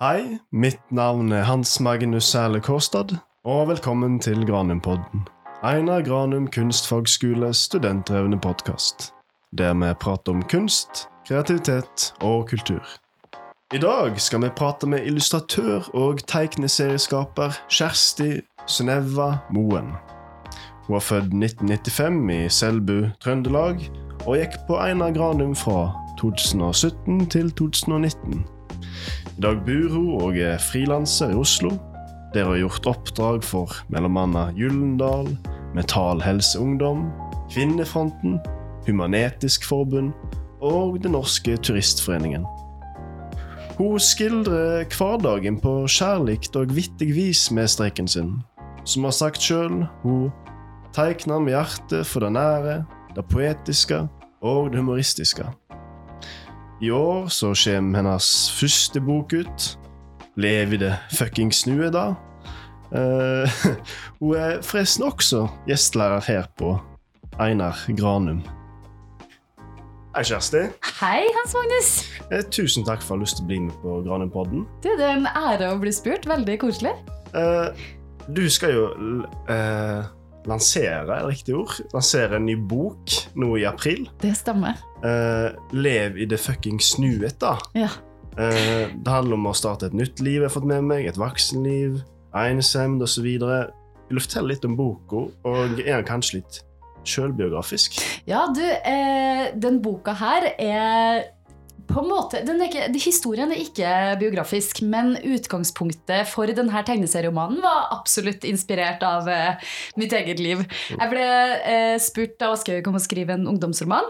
Hei, 0.00 0.38
mitt 0.50 0.90
navn 0.90 1.32
er 1.32 1.44
Hans 1.44 1.80
Magnus 1.80 2.24
Sæle 2.24 2.60
Kårstad, 2.60 3.14
og 3.44 3.68
velkommen 3.68 4.18
til 4.20 4.46
Granumpodden. 4.46 5.28
Einar 5.62 6.02
Granum 6.02 6.48
kunstfagskole 6.50 7.54
studentdrevne 7.54 8.40
podkast. 8.40 9.12
Der 9.58 9.74
vi 9.74 9.94
prater 9.94 10.32
om 10.32 10.42
kunst, 10.42 11.08
kreativitet 11.28 12.14
og 12.20 12.48
kultur. 12.48 12.82
I 13.74 13.78
dag 13.78 14.20
skal 14.20 14.42
vi 14.42 14.48
prate 14.48 14.86
med 14.86 15.06
illustratør 15.06 15.86
og 15.94 16.26
tegneserieskaper 16.26 17.54
Kjersti 17.70 18.40
Synnøva 18.66 19.36
Moen. 19.50 19.92
Hun 20.88 20.96
er 20.96 21.06
født 21.06 21.30
1995 21.30 22.34
i 22.34 22.48
Selbu, 22.48 22.98
Trøndelag, 23.22 23.78
og 24.26 24.42
gikk 24.42 24.58
på 24.66 24.74
Einar 24.74 25.14
Granum 25.14 25.54
fra 25.54 25.92
2017 26.18 27.30
til 27.30 27.52
2019. 27.52 28.44
I 29.34 29.42
dag 29.42 29.64
bor 29.66 29.88
hun 29.90 30.10
og 30.22 30.36
er 30.38 30.60
frilanser 30.62 31.32
i 31.32 31.34
Oslo, 31.34 31.72
der 32.34 32.44
hun 32.46 32.52
har 32.52 32.60
gjort 32.60 32.86
oppdrag 32.86 33.42
for 33.42 33.72
bl.a. 33.90 34.44
Gyllendal, 34.54 35.32
Metal 35.74 36.22
Helse 36.22 36.60
Ungdom, 36.60 37.08
Kvinnefronten, 37.50 38.38
Human-Etisk 38.86 39.66
Forbund 39.66 40.12
og 40.62 41.02
Den 41.02 41.16
norske 41.18 41.56
turistforeningen. 41.56 42.46
Hun 43.74 43.98
skildrer 43.98 44.86
hverdagen 44.94 45.58
på 45.58 45.80
kjærlikt 45.90 46.54
og 46.54 46.70
vittig 46.76 47.10
vis 47.16 47.48
med 47.50 47.66
streiken 47.66 48.06
sin. 48.06 48.36
Som 48.86 49.08
har 49.08 49.16
sagt 49.18 49.42
sjøl, 49.42 49.82
hun 50.04 50.30
tegner 50.94 51.42
med 51.42 51.56
hjertet 51.56 52.06
for 52.06 52.22
det 52.22 52.36
nære, 52.38 52.84
det 53.16 53.26
poetiske 53.34 54.04
og 54.46 54.70
det 54.70 54.78
humoristiske. 54.78 55.50
I 56.82 56.90
år 56.90 57.28
så 57.30 57.52
kommer 57.54 58.00
hennes 58.00 58.28
første 58.58 59.00
bok 59.00 59.32
ut. 59.32 59.66
Lev 60.36 60.74
i 60.74 60.80
det 60.82 60.94
fuckings 61.14 61.66
nuet, 61.70 61.94
da. 61.94 62.14
Uh, 62.94 63.46
hun 64.20 64.34
er 64.38 64.58
forresten 64.62 65.06
også 65.06 65.46
gjestelærer 65.68 66.26
her 66.26 66.50
på 66.58 66.74
Einar 67.38 67.78
Granum. 67.94 68.42
Hei, 70.14 70.22
Kjersti. 70.26 70.64
Hei, 71.00 71.22
Hans 71.34 71.54
Magnus. 71.58 71.88
Eh, 72.30 72.42
tusen 72.54 72.86
takk 72.86 73.02
for 73.02 73.14
at 73.14 73.18
du 73.18 73.22
har 73.22 73.24
lyst 73.24 73.38
til 73.40 73.46
å 73.46 73.48
bli 73.48 73.60
med 73.64 73.78
på 73.82 73.96
Granumpodden. 74.06 74.66
Du, 74.82 74.90
det 74.94 75.08
er 75.08 75.16
en 75.16 75.26
ære 75.26 75.72
å 75.74 75.80
bli 75.82 75.90
spurt. 75.94 76.26
Veldig 76.30 76.54
koselig. 76.62 76.92
Eh, 77.34 77.86
du 78.30 78.44
skal 78.50 78.76
jo 78.76 78.84
eh, 79.50 80.06
lansere, 80.50 81.18
er 81.18 81.28
riktig 81.28 81.56
ord? 81.56 81.76
Lansere 81.94 82.38
en 82.38 82.48
ny 82.48 82.56
bok 82.70 83.14
nå 83.40 83.54
i 83.60 83.66
april. 83.68 84.08
Det 84.22 84.34
stemmer. 84.38 84.80
Uh, 85.04 85.54
lev 85.76 86.18
i 86.20 86.28
det 86.28 86.40
fuckings 86.40 86.94
nuet, 87.02 87.38
da. 87.42 87.56
Ja. 87.76 87.90
Uh, 88.34 88.90
det 88.90 89.10
handler 89.10 89.38
om 89.38 89.48
å 89.50 89.56
starte 89.56 89.90
et 89.90 89.96
nytt 89.96 90.22
liv, 90.24 90.40
jeg 90.40 90.48
har 90.48 90.54
fått 90.54 90.68
med 90.68 90.86
meg. 90.88 91.08
Et 91.08 91.20
voksenliv, 91.20 92.02
ensemd 92.34 93.04
osv. 93.04 93.26
Vil 93.28 94.20
du 94.20 94.20
fortelle 94.20 94.52
litt 94.52 94.66
om 94.68 94.76
boka, 94.78 95.26
og 95.48 95.82
er 95.84 95.96
den 95.96 96.08
kanskje 96.08 96.40
litt 96.40 96.60
sjølbiografisk? 97.08 98.00
Ja, 98.28 98.46
du, 98.54 98.64
eh, 98.64 99.52
den 99.60 99.80
boka 99.84 100.14
her 100.16 100.48
er 100.58 101.24
på 101.88 102.00
en 102.00 102.08
måte, 102.08 102.40
den 102.46 102.62
er 102.62 102.70
ikke, 102.70 103.02
Historien 103.04 103.52
er 103.52 103.60
ikke 103.60 103.90
biografisk, 104.20 104.80
men 104.88 105.14
utgangspunktet 105.20 106.28
for 106.30 106.50
denne 106.50 106.82
tegneserieromanen 106.86 107.60
var 107.64 107.90
absolutt 107.94 108.46
inspirert 108.48 109.04
av 109.06 109.28
uh, 109.28 109.74
mitt 110.00 110.14
eget 110.16 110.42
liv. 110.42 110.64
Jeg 110.94 111.10
ble 111.12 111.26
uh, 111.26 111.96
spurt 112.02 112.38
da 112.40 112.52
Aschehoug 112.54 112.86
kom 112.86 112.98
å 112.98 113.02
skrive 113.02 113.36
en 113.36 113.46
ungdomsroman. 113.50 114.08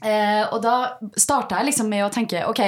Uh, 0.00 0.50
og 0.50 0.58
da 0.64 0.74
starta 1.20 1.60
jeg 1.60 1.70
liksom 1.70 1.92
med 1.92 2.06
å 2.06 2.10
tenke 2.12 2.42
ok, 2.48 2.64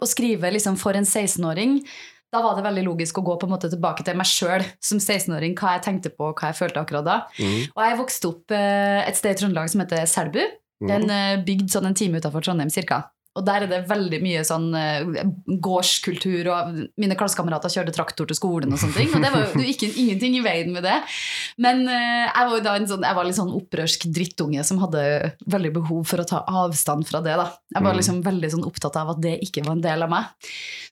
å 0.00 0.08
skrive 0.08 0.54
liksom 0.54 0.80
for 0.80 0.96
en 0.96 1.06
16-åring 1.08 1.82
da 2.30 2.44
var 2.44 2.54
det 2.54 2.62
veldig 2.62 2.84
logisk 2.86 3.16
å 3.18 3.24
gå 3.26 3.34
på 3.40 3.48
en 3.48 3.50
måte 3.56 3.68
tilbake 3.72 4.04
til 4.06 4.14
meg 4.14 4.28
sjøl 4.30 4.62
som 4.78 5.00
16-åring. 5.02 5.56
Hva 5.58 5.72
jeg 5.74 5.82
tenkte 5.88 6.12
på, 6.14 6.28
hva 6.30 6.52
jeg 6.52 6.60
følte 6.60 6.78
akkurat 6.78 7.02
da. 7.02 7.16
Mm. 7.42 7.72
Og 7.74 7.80
jeg 7.82 7.96
vokste 7.98 8.30
opp 8.30 8.54
et 8.54 9.18
sted 9.18 9.34
i 9.34 9.40
Trøndelag 9.40 9.72
som 9.72 9.82
heter 9.82 10.06
Selbu. 10.06 10.38
Det 10.78 10.94
er 10.94 11.02
en 11.02 11.42
bygd 11.42 11.74
sånn 11.74 11.90
en 11.90 11.98
time 11.98 12.22
utafor 12.22 12.46
Trondheim 12.46 12.70
cirka. 12.70 13.00
Og 13.38 13.44
der 13.46 13.62
er 13.62 13.68
det 13.70 13.84
veldig 13.86 14.18
mye 14.24 14.40
sånn 14.42 14.64
eh, 14.74 15.04
gårdskultur, 15.62 16.48
og 16.50 16.80
mine 17.00 17.14
klassekamerater 17.18 17.70
kjørte 17.72 17.94
traktor 17.94 18.26
til 18.26 18.38
skolen 18.38 18.72
og 18.74 18.80
sånne 18.82 18.96
ting. 18.96 19.12
Og 19.14 19.22
det 19.22 19.30
var 19.30 19.44
jo 19.54 19.66
ikke, 19.70 19.90
ingenting 20.02 20.34
i 20.38 20.42
veien 20.44 20.72
med 20.74 20.82
det. 20.86 20.96
Men 21.62 21.84
eh, 21.86 22.26
jeg 22.26 22.48
var 22.48 22.56
jo 22.56 22.64
da 22.64 22.74
en 22.80 22.88
sånn, 22.90 23.06
jeg 23.06 23.18
var 23.20 23.28
litt 23.28 23.38
sånn 23.38 23.52
opprørsk 23.54 24.08
drittunge 24.16 24.64
som 24.66 24.80
hadde 24.82 25.04
veldig 25.52 25.72
behov 25.78 26.02
for 26.10 26.24
å 26.24 26.26
ta 26.26 26.42
avstand 26.64 27.06
fra 27.06 27.22
det. 27.22 27.36
da. 27.38 27.46
Jeg 27.74 27.82
var 27.86 27.90
Mm. 27.94 28.00
liksom 28.00 28.18
veldig 28.26 28.50
sånn 28.56 28.66
opptatt 28.66 28.96
av 28.96 29.10
at 29.14 29.20
det 29.22 29.36
ikke 29.46 29.64
var 29.66 29.76
en 29.78 29.84
del 29.86 30.02
av 30.02 30.10
meg. 30.10 30.24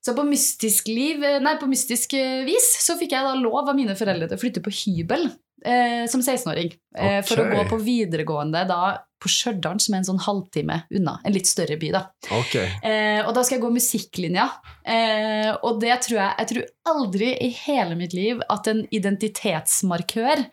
Så 0.04 0.14
på 0.14 0.22
mystisk, 0.26 0.86
liv, 0.94 1.18
nei, 1.42 1.56
på 1.58 1.66
mystisk 1.70 2.14
eh, 2.14 2.44
vis 2.46 2.70
så 2.86 2.94
fikk 2.98 3.12
jeg 3.18 3.26
da 3.26 3.34
lov 3.34 3.68
av 3.68 3.74
mine 3.76 3.94
foreldre 3.98 4.28
til 4.30 4.38
å 4.38 4.40
flytte 4.40 4.62
på 4.62 4.70
hybel 4.70 5.26
eh, 5.64 6.06
som 6.06 6.22
16-åring. 6.22 6.70
Eh, 6.96 7.20
For 7.26 7.42
å 7.42 7.48
gå 7.50 7.66
på 7.74 7.80
videregående 7.82 8.62
da 8.68 8.80
på 9.22 9.30
Stjørdal, 9.32 9.80
som 9.82 9.94
er 9.94 10.02
en 10.02 10.08
sånn 10.12 10.24
halvtime 10.24 10.80
unna. 10.94 11.18
En 11.26 11.34
litt 11.34 11.50
større 11.50 11.78
by, 11.80 11.92
da. 11.94 12.04
Okay. 12.40 12.70
Eh, 12.86 13.20
og 13.24 13.34
da 13.36 13.44
skal 13.44 13.58
jeg 13.58 13.64
gå 13.66 13.74
musikklinja. 13.74 14.48
Eh, 14.86 15.52
og 15.62 15.80
det 15.82 15.94
tror 16.06 16.20
jeg 16.20 16.34
Jeg 16.38 16.48
tror 16.50 16.66
aldri 16.94 17.30
i 17.44 17.48
hele 17.66 17.96
mitt 17.98 18.14
liv 18.16 18.42
at 18.48 18.68
en 18.70 18.84
identitetsmarkør 18.94 20.44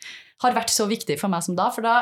har 0.43 0.55
vært 0.55 0.71
så 0.73 0.85
viktig 0.89 1.15
for 1.19 1.31
meg 1.31 1.45
som 1.45 1.55
da. 1.57 1.69
For 1.73 1.85
da 1.85 1.95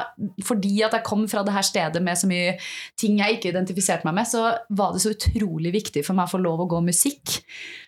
fordi 0.46 0.82
at 0.86 0.96
jeg 0.98 1.06
kom 1.06 1.26
fra 1.30 1.44
det 1.46 1.54
her 1.56 1.66
stedet 1.66 2.02
med 2.04 2.20
så 2.20 2.30
mye 2.30 2.56
ting 3.00 3.20
jeg 3.22 3.38
ikke 3.38 3.52
identifiserte 3.54 4.08
meg 4.08 4.18
med, 4.20 4.30
så 4.30 4.46
var 4.74 4.94
det 4.94 5.04
så 5.04 5.14
utrolig 5.14 5.74
viktig 5.76 6.06
for 6.06 6.18
meg 6.18 6.30
å 6.30 6.34
få 6.34 6.42
lov 6.42 6.64
å 6.64 6.70
gå 6.74 6.82
musikk. 6.86 7.38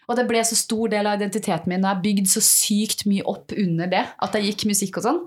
Og 0.10 0.20
det 0.20 0.28
ble 0.30 0.44
så 0.46 0.58
stor 0.60 0.92
del 0.94 1.10
av 1.10 1.18
identiteten 1.18 1.72
min, 1.72 1.86
og 1.86 1.96
jeg 1.96 2.06
bygde 2.06 2.34
så 2.36 2.44
sykt 2.46 3.08
mye 3.10 3.26
opp 3.30 3.56
under 3.58 3.90
det 3.90 4.04
at 4.06 4.38
jeg 4.38 4.52
gikk 4.52 4.68
musikk 4.70 5.02
og 5.02 5.08
sånn. 5.08 5.24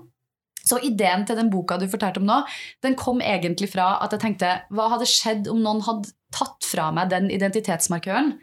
Så 0.69 0.77
ideen 0.85 1.25
til 1.25 1.39
den 1.39 1.49
boka 1.49 1.79
du 1.81 1.87
fortalte 1.89 2.21
om 2.21 2.27
nå, 2.29 2.39
den 2.85 2.97
kom 2.99 3.23
egentlig 3.25 3.71
fra 3.73 3.95
at 4.03 4.13
jeg 4.13 4.21
tenkte 4.27 4.53
hva 4.75 4.89
hadde 4.93 5.09
skjedd 5.09 5.49
om 5.49 5.61
noen 5.65 5.81
hadde 5.87 6.11
tatt 6.35 6.67
fra 6.69 6.91
meg 6.93 7.09
den 7.09 7.31
identitetsmarkøren? 7.33 8.35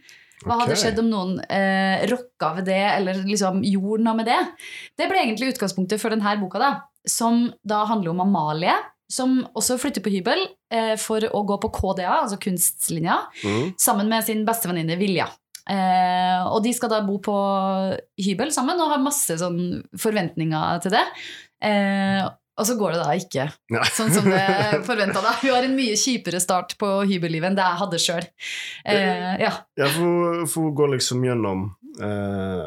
Hva 0.47 0.59
hadde 0.61 0.77
skjedd 0.79 0.99
om 1.01 1.07
noen 1.11 1.39
eh, 1.51 2.03
rokka 2.11 2.51
ved 2.59 2.67
det, 2.69 2.83
eller 2.99 3.23
liksom 3.27 3.63
gjorde 3.67 4.05
noe 4.05 4.19
med 4.19 4.29
det? 4.29 4.41
Det 4.99 5.07
ble 5.11 5.23
egentlig 5.23 5.55
utgangspunktet 5.55 6.03
for 6.03 6.13
denne 6.13 6.35
boka, 6.43 6.61
da, 6.61 6.71
som 7.09 7.47
da 7.67 7.85
handler 7.89 8.13
om 8.13 8.21
Amalie, 8.27 8.75
som 9.11 9.39
også 9.57 9.79
flytter 9.79 10.03
på 10.03 10.11
hybel 10.13 10.43
eh, 10.75 10.95
for 10.99 11.23
å 11.31 11.41
gå 11.47 11.57
på 11.63 11.71
KDA, 11.79 12.11
altså 12.25 12.39
kunstlinja, 12.43 13.21
Mm. 13.47 13.75
sammen 13.79 14.09
med 14.11 14.27
sin 14.27 14.45
bestevenninne 14.47 14.99
Vilja. 14.99 15.29
Eh, 15.69 16.47
og 16.47 16.63
de 16.63 16.73
skal 16.77 16.93
da 16.93 17.01
bo 17.07 17.19
på 17.19 17.37
hybel 18.23 18.53
sammen 18.55 18.79
og 18.81 18.93
har 18.93 19.03
masse 19.03 19.35
sånn 19.41 19.83
forventninger 19.99 20.83
til 20.85 20.95
det. 20.95 21.05
Eh, 21.67 22.23
og 22.57 22.65
så 22.65 22.77
går 22.79 22.95
det 22.95 23.01
da 23.03 23.11
ikke 23.19 23.45
Ja. 23.75 23.83
sånn 23.93 24.13
som 24.15 24.25
det 24.31 24.41
forventa. 24.89 25.21
Hun 25.43 25.51
har 25.53 25.67
en 25.67 25.75
mye 25.77 25.97
kjipere 26.01 26.41
start 26.41 26.77
på 26.81 26.89
hybellivet 27.11 27.51
enn 27.51 27.59
det 27.59 27.67
jeg 27.67 27.81
hadde 27.83 28.01
sjøl. 28.01 28.29
Eh, 28.87 29.35
ja. 29.43 29.53
Ja, 29.77 29.89
for, 29.93 30.47
hun 30.47 30.71
å 30.71 30.77
gå 30.79 30.89
liksom 30.95 31.25
gjennom 31.27 31.67
eh, 32.01 32.65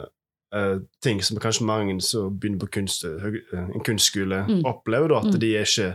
eh, 0.59 0.75
ting 1.01 1.23
som 1.25 1.37
kanskje 1.41 1.65
mange 1.65 1.97
som 2.05 2.35
begynner 2.37 2.61
på 2.65 2.69
kunst, 2.79 3.03
eh, 3.05 3.39
en 3.63 3.81
kunstskole, 3.85 4.43
Mm. 4.49 4.61
opplever, 4.65 5.09
da, 5.09 5.17
at 5.23 5.33
Mm. 5.33 5.39
de 5.39 5.55
er 5.57 5.65
ikke 5.65 5.89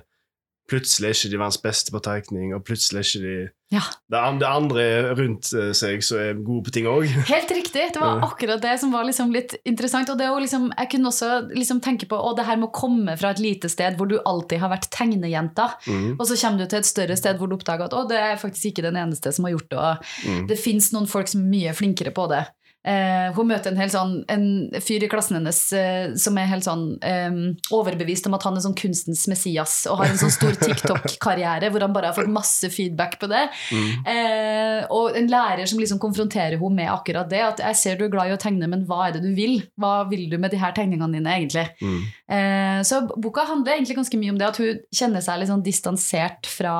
Plutselig 0.70 1.10
er 1.10 1.16
ikke 1.18 1.30
de 1.34 1.38
verdens 1.42 1.58
beste 1.60 1.92
på 1.92 2.00
tegning, 2.00 2.54
og 2.56 2.62
plutselig 2.64 3.02
er 3.02 3.04
ikke 3.08 3.20
de 3.26 3.34
Ja. 3.74 3.82
Det 4.08 4.20
det 4.40 4.46
andre 4.48 4.84
rundt 5.18 5.50
eh, 5.52 5.72
seg 5.76 6.00
som 6.06 6.18
er 6.22 6.38
gode 6.46 6.64
på 6.68 6.72
ting 6.72 6.86
òg. 6.86 7.04
Helt 7.32 7.50
riktig. 7.50 7.88
Det 7.92 8.00
var 8.00 8.22
akkurat 8.22 8.62
det 8.62 8.78
som 8.80 8.92
var 8.94 9.04
liksom 9.04 9.32
litt 9.34 9.56
interessant. 9.66 10.08
Og 10.14 10.20
liksom, 10.40 10.70
jeg 10.78 10.90
kunne 10.94 11.10
også 11.10 11.30
liksom 11.52 11.80
tenke 11.84 12.06
på 12.08 12.16
å, 12.16 12.32
det 12.38 12.46
her 12.46 12.56
med 12.56 12.70
å 12.70 12.72
komme 12.76 13.16
fra 13.20 13.34
et 13.34 13.42
lite 13.42 13.68
sted 13.68 13.98
hvor 13.98 14.08
du 14.08 14.16
alltid 14.24 14.62
har 14.62 14.70
vært 14.72 14.88
tegnejenta, 14.94 15.70
Mm. 15.84 16.16
og 16.18 16.24
så 16.26 16.36
kommer 16.40 16.62
du 16.62 16.66
til 16.70 16.78
et 16.78 16.86
større 16.88 17.16
sted 17.18 17.36
hvor 17.36 17.48
du 17.50 17.56
oppdager 17.56 17.84
at 17.88 17.92
å, 17.96 18.06
det 18.08 18.16
er 18.16 18.36
faktisk 18.40 18.70
ikke 18.72 18.86
den 18.86 18.96
eneste 18.96 19.32
som 19.34 19.44
har 19.44 19.52
gjort 19.56 19.68
det. 19.70 19.78
Og 19.78 20.30
Mm. 20.30 20.46
det 20.48 20.58
fins 20.58 20.92
noen 20.94 21.06
folk 21.10 21.28
som 21.28 21.42
er 21.44 21.50
mye 21.50 21.74
flinkere 21.74 22.14
på 22.14 22.28
det. 22.30 22.46
Eh, 22.84 23.30
hun 23.32 23.48
møter 23.48 23.72
en, 23.72 23.88
sånn, 23.88 24.18
en 24.28 24.46
fyr 24.84 25.06
i 25.06 25.08
klassen 25.08 25.38
hennes 25.38 25.58
eh, 25.72 26.10
som 26.20 26.36
er 26.36 26.50
helt 26.50 26.66
sånn 26.66 26.82
eh, 27.00 27.38
overbevist 27.72 28.28
om 28.28 28.36
at 28.36 28.44
han 28.44 28.58
er 28.58 28.64
sånn 28.66 28.76
kunstens 28.76 29.22
Messias 29.30 29.78
og 29.88 30.02
har 30.02 30.10
en 30.12 30.20
sånn 30.20 30.34
stor 30.34 30.52
TikTok-karriere 30.60 31.70
hvor 31.72 31.86
han 31.86 31.94
bare 31.94 32.10
har 32.10 32.18
fått 32.18 32.28
masse 32.32 32.68
feedback 32.74 33.16
på 33.22 33.30
det. 33.32 33.46
Mm. 33.72 33.88
Eh, 34.12 34.80
og 34.92 35.16
en 35.16 35.30
lærer 35.32 35.70
som 35.70 35.80
liksom 35.80 36.00
konfronterer 36.02 36.58
henne 36.60 36.82
med 36.82 36.92
akkurat 36.92 37.30
det. 37.30 37.40
At 37.44 37.62
jeg 37.64 37.80
ser 37.80 37.96
du 37.96 38.04
er 38.06 38.12
glad 38.12 38.28
i 38.28 38.36
å 38.36 38.40
tegne, 38.40 38.68
men 38.68 38.84
hva 38.88 39.06
er 39.06 39.16
det 39.16 39.24
du 39.24 39.32
vil? 39.36 39.56
Hva 39.80 39.94
vil 40.10 40.28
du 40.28 40.36
med 40.40 40.52
de 40.52 40.60
her 40.60 40.76
tegningene 40.76 41.16
dine, 41.16 41.38
egentlig? 41.38 41.64
Mm. 41.80 42.02
Eh, 42.36 42.82
så 42.84 43.00
boka 43.14 43.46
handler 43.48 43.78
egentlig 43.78 43.96
ganske 44.02 44.20
mye 44.20 44.34
om 44.34 44.42
det 44.42 44.50
at 44.50 44.60
hun 44.60 44.84
kjenner 44.92 45.24
seg 45.24 45.40
litt 45.40 45.52
sånn 45.52 45.64
distansert 45.64 46.50
fra 46.50 46.76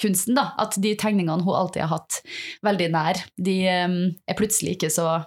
kunsten. 0.00 0.34
da, 0.34 0.50
At 0.58 0.74
de 0.82 0.96
tegningene 0.98 1.46
hun 1.46 1.54
alltid 1.54 1.86
har 1.86 2.00
hatt 2.00 2.20
veldig 2.66 2.90
nær, 2.94 3.22
de 3.38 3.56
er 3.70 4.38
plutselig 4.38 4.76
ikke 4.76 4.90
så, 4.92 5.20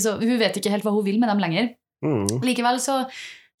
så 0.00 0.16
Hun 0.20 0.38
vet 0.38 0.56
ikke 0.56 0.70
helt 0.70 0.84
hva 0.84 0.94
hun 0.94 1.04
vil 1.04 1.20
med 1.20 1.28
dem 1.28 1.38
lenger. 1.38 1.74
Mm. 2.04 2.40
Likevel 2.42 2.80
så 2.80 3.04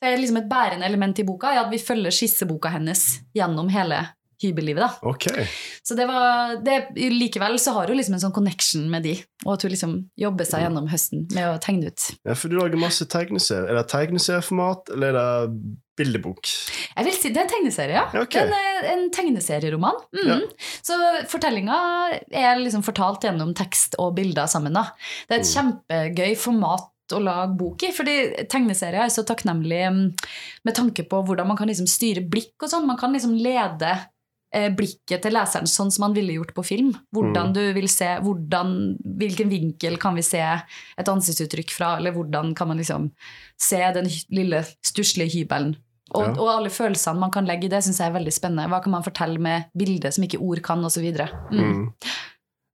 det 0.00 0.08
er 0.08 0.16
liksom 0.16 0.40
et 0.40 0.48
bærende 0.48 0.86
element 0.86 1.18
i 1.20 1.26
boka 1.28 1.52
er 1.52 1.60
at 1.60 1.72
vi 1.72 1.78
følger 1.78 2.14
skisseboka 2.14 2.70
hennes 2.72 3.20
gjennom 3.36 3.68
hele 3.68 3.98
hybellivet. 4.42 4.82
da. 4.82 5.10
Okay. 5.10 5.46
Så 5.86 5.96
det 5.98 6.06
var, 6.08 6.56
det, 6.64 6.78
likevel 6.96 7.58
så 7.60 7.74
har 7.76 7.90
hun 7.92 8.00
liksom 8.00 8.16
en 8.16 8.24
sånn 8.24 8.34
connection 8.36 8.88
med 8.92 9.04
de, 9.06 9.14
og 9.44 9.54
at 9.56 9.66
hun 9.66 9.74
liksom 9.74 9.94
jobber 10.20 10.48
seg 10.48 10.64
gjennom 10.66 10.88
høsten 10.90 11.26
med 11.36 11.46
å 11.50 11.60
tegne 11.62 11.92
ut. 11.92 12.08
Ja, 12.24 12.36
for 12.38 12.52
du 12.52 12.58
lager 12.58 12.80
masse 12.80 13.06
tegneserier. 13.10 13.70
Er 13.70 13.80
det 13.80 13.86
tegneserieformat, 13.92 14.92
eller 14.96 15.10
er 15.12 15.48
det 15.50 15.78
bildebok? 16.00 16.48
Jeg 16.96 17.06
vil 17.06 17.16
si 17.16 17.32
Det 17.32 17.42
er 17.42 17.46
en 17.46 17.52
tegneserie, 17.54 17.96
ja. 17.98 18.22
Okay. 18.24 18.46
En, 18.46 18.86
en 18.94 19.10
tegneserieroman. 19.14 19.98
Mm. 20.16 20.30
Ja. 20.30 20.38
Så 20.86 20.96
fortellinga 21.30 21.80
er 22.30 22.60
liksom 22.60 22.84
fortalt 22.86 23.26
gjennom 23.26 23.52
tekst 23.58 23.98
og 24.00 24.14
bilder 24.18 24.48
sammen. 24.50 24.76
da. 24.76 24.88
Det 25.28 25.36
er 25.36 25.44
et 25.44 25.52
kjempegøy 25.52 26.38
format 26.40 26.88
å 27.16 27.20
lage 27.22 27.56
bok 27.58 27.84
i, 27.86 27.92
fordi 27.94 28.16
tegneserier 28.50 29.04
er 29.04 29.12
så 29.12 29.24
takknemlig 29.26 29.82
mm, 29.90 30.02
med 30.66 30.76
tanke 30.76 31.04
på 31.10 31.22
hvordan 31.26 31.48
man 31.50 31.58
kan 31.58 31.70
liksom 31.70 31.88
styre 31.90 32.22
blikk 32.22 32.54
og 32.62 32.70
sånn. 32.72 32.88
Man 32.88 33.00
kan 33.00 33.14
liksom 33.14 33.34
lede 33.38 33.96
blikket 34.52 35.22
til 35.22 35.32
leseren 35.32 35.66
sånn 35.70 35.92
som 35.94 36.02
man 36.08 36.14
ville 36.16 36.32
gjort 36.34 36.54
på 36.56 36.64
film. 36.66 36.88
Hvordan 37.14 37.48
Mm. 37.50 37.52
du 37.54 37.72
vil 37.74 37.88
se, 37.88 38.16
hvordan, 38.20 38.96
Hvilken 39.20 39.48
vinkel 39.50 39.96
kan 39.98 40.14
vi 40.16 40.22
se 40.22 40.40
et 40.40 41.06
ansiktsuttrykk 41.08 41.70
fra, 41.70 41.96
eller 41.98 42.10
hvordan 42.12 42.54
kan 42.56 42.68
man 42.68 42.78
liksom 42.78 43.10
se 43.60 43.76
den 43.94 44.08
lille 44.30 44.64
stusslige 44.82 45.30
hybelen. 45.44 45.76
Og, 46.12 46.24
Ja. 46.24 46.32
og 46.42 46.48
alle 46.48 46.68
følelsene 46.70 47.18
man 47.20 47.30
kan 47.30 47.46
legge 47.46 47.64
i 47.66 47.68
det, 47.68 47.84
syns 47.84 47.98
jeg 48.00 48.08
er 48.10 48.18
veldig 48.18 48.32
spennende. 48.32 48.68
Hva 48.68 48.82
kan 48.82 48.90
man 48.90 49.02
fortelle 49.04 49.38
med 49.38 49.66
bilder 49.78 50.10
som 50.10 50.24
ikke 50.24 50.40
ord 50.40 50.60
kan, 50.62 50.82
osv. 50.84 51.04
Mm. 51.52 51.60
Mm. 51.60 51.92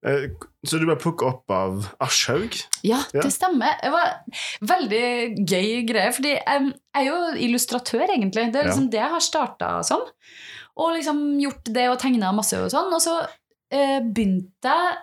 Eh, 0.07 0.29
Så 0.65 0.79
du 0.81 0.87
ble 0.87 0.97
plukket 0.97 1.27
opp 1.29 1.51
av 1.51 1.93
Aschhaug? 2.01 2.55
Ja, 2.83 3.03
Ja. 3.13 3.21
det 3.23 3.33
stemmer. 3.33 3.75
Det 3.83 3.91
var 3.93 4.21
veldig 4.63 5.47
gøy 5.47 5.87
greie, 5.87 6.13
fordi 6.13 6.33
jeg 6.35 6.73
er 6.95 7.05
jo 7.05 7.35
illustratør, 7.37 8.09
egentlig. 8.09 8.53
Det 8.53 8.57
er 8.57 8.69
liksom 8.71 8.91
det 8.91 9.01
jeg 9.01 9.11
har 9.11 9.21
starta 9.21 9.85
som. 9.85 10.01
Og 10.77 10.95
liksom 10.99 11.27
gjort 11.41 11.69
det 11.73 11.89
og 11.91 11.99
tegna 12.03 12.33
masse 12.37 12.59
og 12.61 12.71
sånn. 12.73 12.93
Og 12.93 13.03
så 13.03 13.19
eh, 13.73 14.01
begynte 14.05 14.73
jeg 14.73 14.97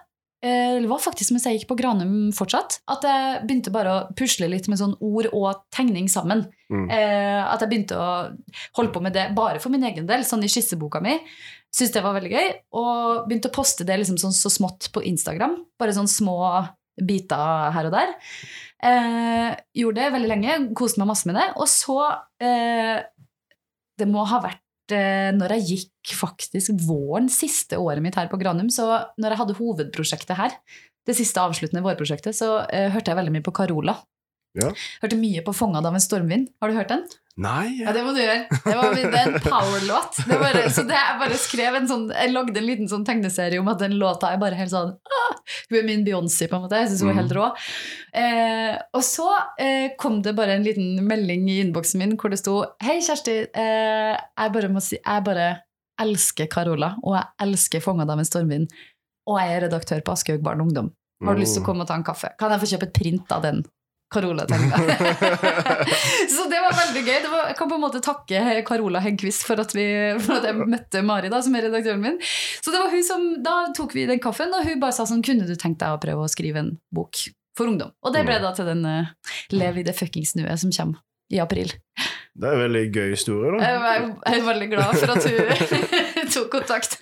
eh, 0.46 0.76
Det 0.84 0.90
var 0.92 1.02
faktisk 1.02 1.34
mens 1.34 1.48
jeg 1.48 1.60
gikk 1.60 1.72
på 1.72 1.78
Granum 1.80 2.34
fortsatt, 2.36 2.82
at 2.94 3.08
jeg 3.08 3.42
begynte 3.48 3.74
bare 3.74 3.96
å 3.96 4.04
pusle 4.18 4.50
litt 4.52 4.70
med 4.72 4.82
sånn 4.82 4.96
ord 5.02 5.32
og 5.32 5.66
tegning 5.74 6.10
sammen. 6.12 6.46
Mm. 6.70 6.86
Eh, 6.94 7.42
at 7.42 7.64
jeg 7.64 7.72
begynte 7.72 7.98
å 7.98 8.12
holde 8.78 8.94
på 8.94 9.02
med 9.04 9.18
det 9.18 9.32
bare 9.38 9.62
for 9.64 9.74
min 9.74 9.86
egen 9.90 10.10
del, 10.10 10.28
sånn 10.28 10.46
i 10.46 10.52
skisseboka 10.52 11.02
mi. 11.04 11.18
Syntes 11.74 11.96
det 11.96 12.06
var 12.06 12.14
veldig 12.20 12.34
gøy, 12.34 12.50
og 12.78 13.26
begynte 13.26 13.50
å 13.50 13.56
poste 13.56 13.86
det 13.88 13.98
liksom 13.98 14.20
sånn 14.22 14.36
så 14.36 14.52
smått 14.54 14.92
på 14.94 15.02
Instagram. 15.10 15.58
Bare 15.82 15.96
sånn 15.96 16.12
små 16.12 16.38
biter 17.02 17.72
her 17.74 17.90
og 17.90 17.96
der. 17.96 18.14
Eh, 18.84 19.56
gjorde 19.80 20.02
det 20.02 20.14
veldig 20.14 20.30
lenge, 20.30 20.58
koste 20.78 21.02
meg 21.02 21.10
masse 21.10 21.30
med 21.30 21.40
det. 21.40 21.48
Og 21.58 21.70
så 21.72 21.98
eh, 22.44 23.00
Det 23.98 24.08
må 24.10 24.26
ha 24.28 24.42
vært 24.44 24.63
når 25.38 25.58
jeg 25.58 25.68
gikk 25.70 26.16
faktisk 26.18 26.74
våren, 26.86 27.30
siste 27.32 27.80
året 27.82 28.04
mitt 28.06 28.18
her 28.20 28.30
på 28.32 28.40
Granum, 28.42 28.72
så 28.74 28.88
når 29.18 29.34
jeg 29.34 29.42
hadde 29.42 29.60
hovedprosjektet 29.60 30.40
her, 30.40 30.58
det 31.08 31.16
siste 31.18 31.42
avsluttende 31.44 31.84
vårprosjektet, 31.84 32.36
så 32.38 32.64
eh, 32.72 32.90
hørte 32.94 33.12
jeg 33.12 33.20
veldig 33.20 33.36
mye 33.36 33.46
på 33.46 33.54
Carola. 33.56 33.98
Ja. 34.54 34.70
Hørte 35.02 35.18
mye 35.18 35.42
på 35.42 35.54
'Fångad 35.54 35.86
av 35.86 35.96
en 35.98 36.04
stormvind'. 36.04 36.52
Har 36.62 36.70
du 36.70 36.76
hørt 36.78 36.92
den? 36.94 37.06
Nei 37.42 37.80
Ja, 37.80 37.90
det 37.96 38.04
må 38.06 38.12
du 38.14 38.20
gjøre. 38.22 38.46
Det, 38.52 38.74
var, 38.78 38.94
det 38.94 39.08
er 39.10 39.32
en 39.32 39.42
power-låt. 39.42 40.20
Så 40.76 40.84
det, 40.86 40.94
jeg 40.94 41.18
bare 41.18 41.40
skrev 41.42 41.78
en 41.80 41.90
sånn 41.90 42.04
Jeg 42.14 42.30
lagde 42.30 42.62
en 42.62 42.68
liten 42.68 42.90
sånn 42.92 43.06
tegneserie 43.08 43.58
om 43.58 43.72
at 43.72 43.82
den 43.82 43.98
låta 43.98 44.30
er 44.30 44.42
bare 44.42 44.60
helt 44.60 44.70
sånn 44.70 44.94
ah, 44.94 45.34
Hun 45.72 45.80
er 45.80 45.88
min 45.88 46.06
Beyoncé, 46.06 46.46
på 46.52 46.60
en 46.60 46.68
måte. 46.68 46.84
Jeg 46.84 46.92
syns 46.92 47.02
hun 47.02 47.14
er 47.16 47.20
helt 47.24 47.34
rå. 47.34 47.50
Eh, 48.22 48.78
og 48.94 49.04
så 49.08 49.28
eh, 49.58 49.98
kom 49.98 50.22
det 50.22 50.36
bare 50.38 50.60
en 50.60 50.68
liten 50.68 51.02
melding 51.10 51.50
i 51.50 51.60
innboksen 51.66 52.04
min 52.04 52.18
hvor 52.22 52.34
det 52.34 52.44
sto 52.44 52.60
Hei, 52.86 53.00
Kjersti. 53.02 53.40
Eh, 53.50 54.14
jeg 54.14 54.58
bare 54.60 54.70
må 54.70 54.84
si 54.84 55.00
Jeg 55.00 55.26
bare 55.26 55.52
elsker 56.04 56.50
Carola, 56.50 56.96
og 57.06 57.18
jeg 57.18 57.48
elsker 57.48 57.82
'Fångad 57.82 58.10
av 58.10 58.22
en 58.22 58.28
stormvind'. 58.28 58.70
Og 59.30 59.40
jeg 59.40 59.56
er 59.56 59.62
redaktør 59.70 60.02
på 60.06 60.14
Aschehoug 60.14 60.44
barn 60.46 60.62
og 60.62 60.70
ungdom. 60.70 60.94
Har 61.24 61.38
du 61.38 61.42
lyst 61.42 61.56
til 61.56 61.64
å 61.64 61.66
komme 61.66 61.86
og 61.86 61.88
ta 61.88 61.96
en 61.96 62.06
kaffe? 62.06 62.34
Kan 62.38 62.52
jeg 62.52 62.62
få 62.62 62.70
kjøpe 62.74 62.90
et 62.90 62.98
print 62.98 63.32
av 63.32 63.46
den 63.46 63.62
Carola-tegninga? 64.14 64.80
så 66.36 66.48
det 66.52 66.62
var 66.64 66.76
veldig 66.78 67.04
gøy. 67.04 67.18
Var, 67.34 67.46
jeg 67.52 67.58
kan 67.60 67.72
på 67.72 67.78
en 67.78 67.84
måte 67.84 68.02
takke 68.04 68.42
Carola 68.68 69.02
Heggquist 69.04 69.46
for 69.48 69.60
for 69.64 70.38
at 70.38 70.48
jeg 70.50 70.58
møtte 70.58 71.04
Mari, 71.06 71.32
da, 71.34 71.42
som 71.44 71.56
er 71.58 71.68
redaktøren 71.68 72.04
min. 72.04 72.20
Så 72.24 72.74
det 72.74 72.82
var 72.82 72.94
hun 72.94 73.06
som, 73.06 73.30
Da 73.44 73.56
tok 73.76 73.96
vi 73.98 74.08
den 74.10 74.22
kaffen, 74.24 74.54
og 74.54 74.68
hun 74.68 74.82
bare 74.82 74.96
sa 74.96 75.08
sånn 75.10 75.24
Kunne 75.26 75.48
du 75.50 75.56
tenkt 75.60 75.82
deg 75.84 75.96
å 75.96 76.02
prøve 76.02 76.26
å 76.26 76.32
skrive 76.32 76.62
en 76.64 76.76
bok 76.94 77.26
for 77.58 77.70
ungdom? 77.70 77.94
Og 78.06 78.16
det 78.16 78.26
ble 78.28 78.40
da 78.44 78.54
til 78.56 78.70
den 78.70 78.86
uh, 78.86 79.14
Lev 79.54 79.82
i 79.82 79.88
det 79.88 79.96
fuckings 79.98 80.36
nuet 80.40 80.62
som 80.62 80.74
kommer 80.74 81.02
i 81.34 81.40
april. 81.42 81.72
Det 82.34 82.50
er 82.50 82.56
en 82.56 82.64
veldig 82.64 82.82
gøy 82.90 83.12
historie, 83.12 83.50
da. 83.54 83.58
Jeg 83.62 84.06
er, 84.26 84.40
veldig 84.42 84.68
glad 84.72 84.96
for 84.98 85.12
at 85.14 85.26
hun 85.30 86.30
tok 86.34 86.48
kontakt. 86.56 86.96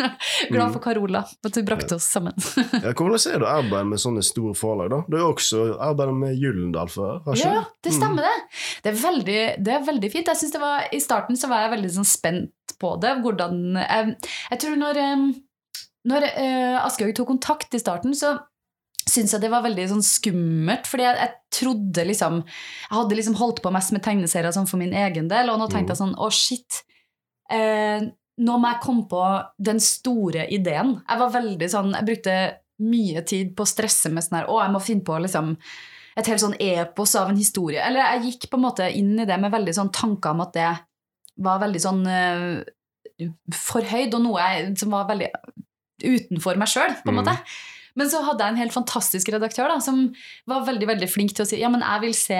Glad 0.51 0.73
for 0.73 0.83
Carola, 0.83 1.21
at 1.23 1.59
hun 1.59 1.67
brakte 1.69 1.95
oss 1.95 2.07
sammen. 2.17 2.35
Ja, 2.83 2.91
hvordan 2.91 3.15
er 3.15 3.39
det 3.39 3.47
å 3.47 3.53
arbeide 3.53 3.87
med 3.93 4.01
sånne 4.03 4.25
store 4.27 4.51
forlag? 4.59 4.91
da? 4.91 4.99
Du 5.07 5.15
har 5.15 5.29
også 5.29 5.63
arbeidet 5.77 6.17
med 6.19 6.35
Gyllendal 6.35 6.91
før? 6.91 7.21
har 7.29 7.39
ikke 7.39 7.53
Ja, 7.55 7.63
det 7.87 7.95
stemmer 7.95 8.27
det. 8.27 8.35
Det 8.83 8.91
er 8.91 8.99
veldig, 9.05 9.39
det 9.63 9.75
er 9.77 9.87
veldig 9.87 10.11
fint. 10.11 10.33
Jeg 10.33 10.41
synes 10.41 10.57
det 10.57 10.63
var, 10.65 10.91
I 10.91 11.01
starten 11.05 11.39
så 11.39 11.51
var 11.53 11.63
jeg 11.63 11.75
veldig 11.77 11.93
sånn 11.95 12.11
spent 12.11 12.75
på 12.81 12.93
det. 12.99 13.15
Hvordan 13.23 13.61
Jeg, 13.79 14.15
jeg 14.51 14.63
tror 14.65 14.79
når, 14.83 14.99
eh, 14.99 15.27
når 16.11 16.27
uh, 16.27 16.77
Aschehoug 16.83 17.15
tok 17.15 17.31
kontakt 17.31 17.79
i 17.79 17.79
starten, 17.79 18.17
så 18.17 18.35
syntes 19.09 19.35
jeg 19.35 19.43
det 19.43 19.51
var 19.51 19.65
veldig 19.65 19.87
sånn 19.91 20.05
skummelt. 20.05 20.87
Fordi 20.89 21.05
jeg, 21.07 21.19
jeg 21.19 21.59
trodde 21.61 22.07
liksom 22.07 22.39
Jeg 22.45 22.95
hadde 22.95 23.19
liksom 23.19 23.37
holdt 23.39 23.61
på 23.63 23.73
mest 23.73 23.93
med 23.95 24.03
tegneserier 24.05 24.55
sånn 24.55 24.69
for 24.69 24.81
min 24.81 24.95
egen 24.97 25.29
del, 25.31 25.51
og 25.51 25.61
nå 25.61 25.69
tenkte 25.71 25.95
jeg 25.95 26.01
sånn 26.03 26.17
Å, 26.17 26.31
shit. 26.33 26.81
Eh, 27.51 28.09
nå 28.41 28.57
må 28.57 28.73
jeg 28.73 28.83
komme 28.83 29.07
på 29.11 29.23
den 29.61 29.81
store 29.83 30.47
ideen. 30.53 30.97
Jeg 31.03 31.23
var 31.23 31.33
veldig 31.35 31.71
sånn 31.71 31.95
Jeg 31.97 32.07
brukte 32.07 32.35
mye 32.81 33.21
tid 33.27 33.51
på 33.57 33.65
å 33.65 33.69
stresse 33.69 34.09
med 34.09 34.25
sånn 34.25 34.39
her 34.39 34.49
Å, 34.49 34.61
jeg 34.63 34.73
må 34.73 34.83
finne 34.83 35.05
på 35.05 35.17
liksom 35.21 35.55
et 36.19 36.27
helt 36.27 36.41
sånn 36.43 36.57
epos 36.59 37.13
av 37.15 37.29
en 37.31 37.39
historie. 37.39 37.79
Eller 37.79 38.03
jeg 38.03 38.23
gikk 38.25 38.49
på 38.51 38.57
en 38.59 38.65
måte 38.65 38.87
inn 38.99 39.13
i 39.15 39.27
det 39.27 39.37
med 39.39 39.53
veldig 39.53 39.75
sånn 39.77 39.91
tanker 39.95 40.33
om 40.33 40.41
at 40.43 40.57
det 40.57 40.71
var 41.39 41.61
veldig 41.61 41.81
sånn 41.81 42.01
uh, 42.03 42.57
forhøyd, 43.55 44.17
og 44.17 44.25
noe 44.25 44.41
jeg, 44.43 44.73
som 44.81 44.91
var 44.91 45.07
veldig 45.07 45.29
utenfor 46.03 46.59
meg 46.59 46.71
sjøl, 46.71 46.97
på 46.99 47.13
en 47.13 47.21
Mm. 47.21 47.29
Men 47.99 48.11
så 48.11 48.21
hadde 48.25 48.45
jeg 48.45 48.55
en 48.55 48.61
helt 48.61 48.75
fantastisk 48.75 49.31
redaktør 49.33 49.71
da, 49.71 49.79
som 49.83 50.05
var 50.49 50.67
veldig 50.67 50.87
veldig 50.93 51.09
flink 51.11 51.35
til 51.35 51.45
å 51.45 51.49
si 51.49 51.59
ja, 51.61 51.71
men 51.71 51.83
jeg 51.83 52.05
vil 52.05 52.15
se 52.17 52.39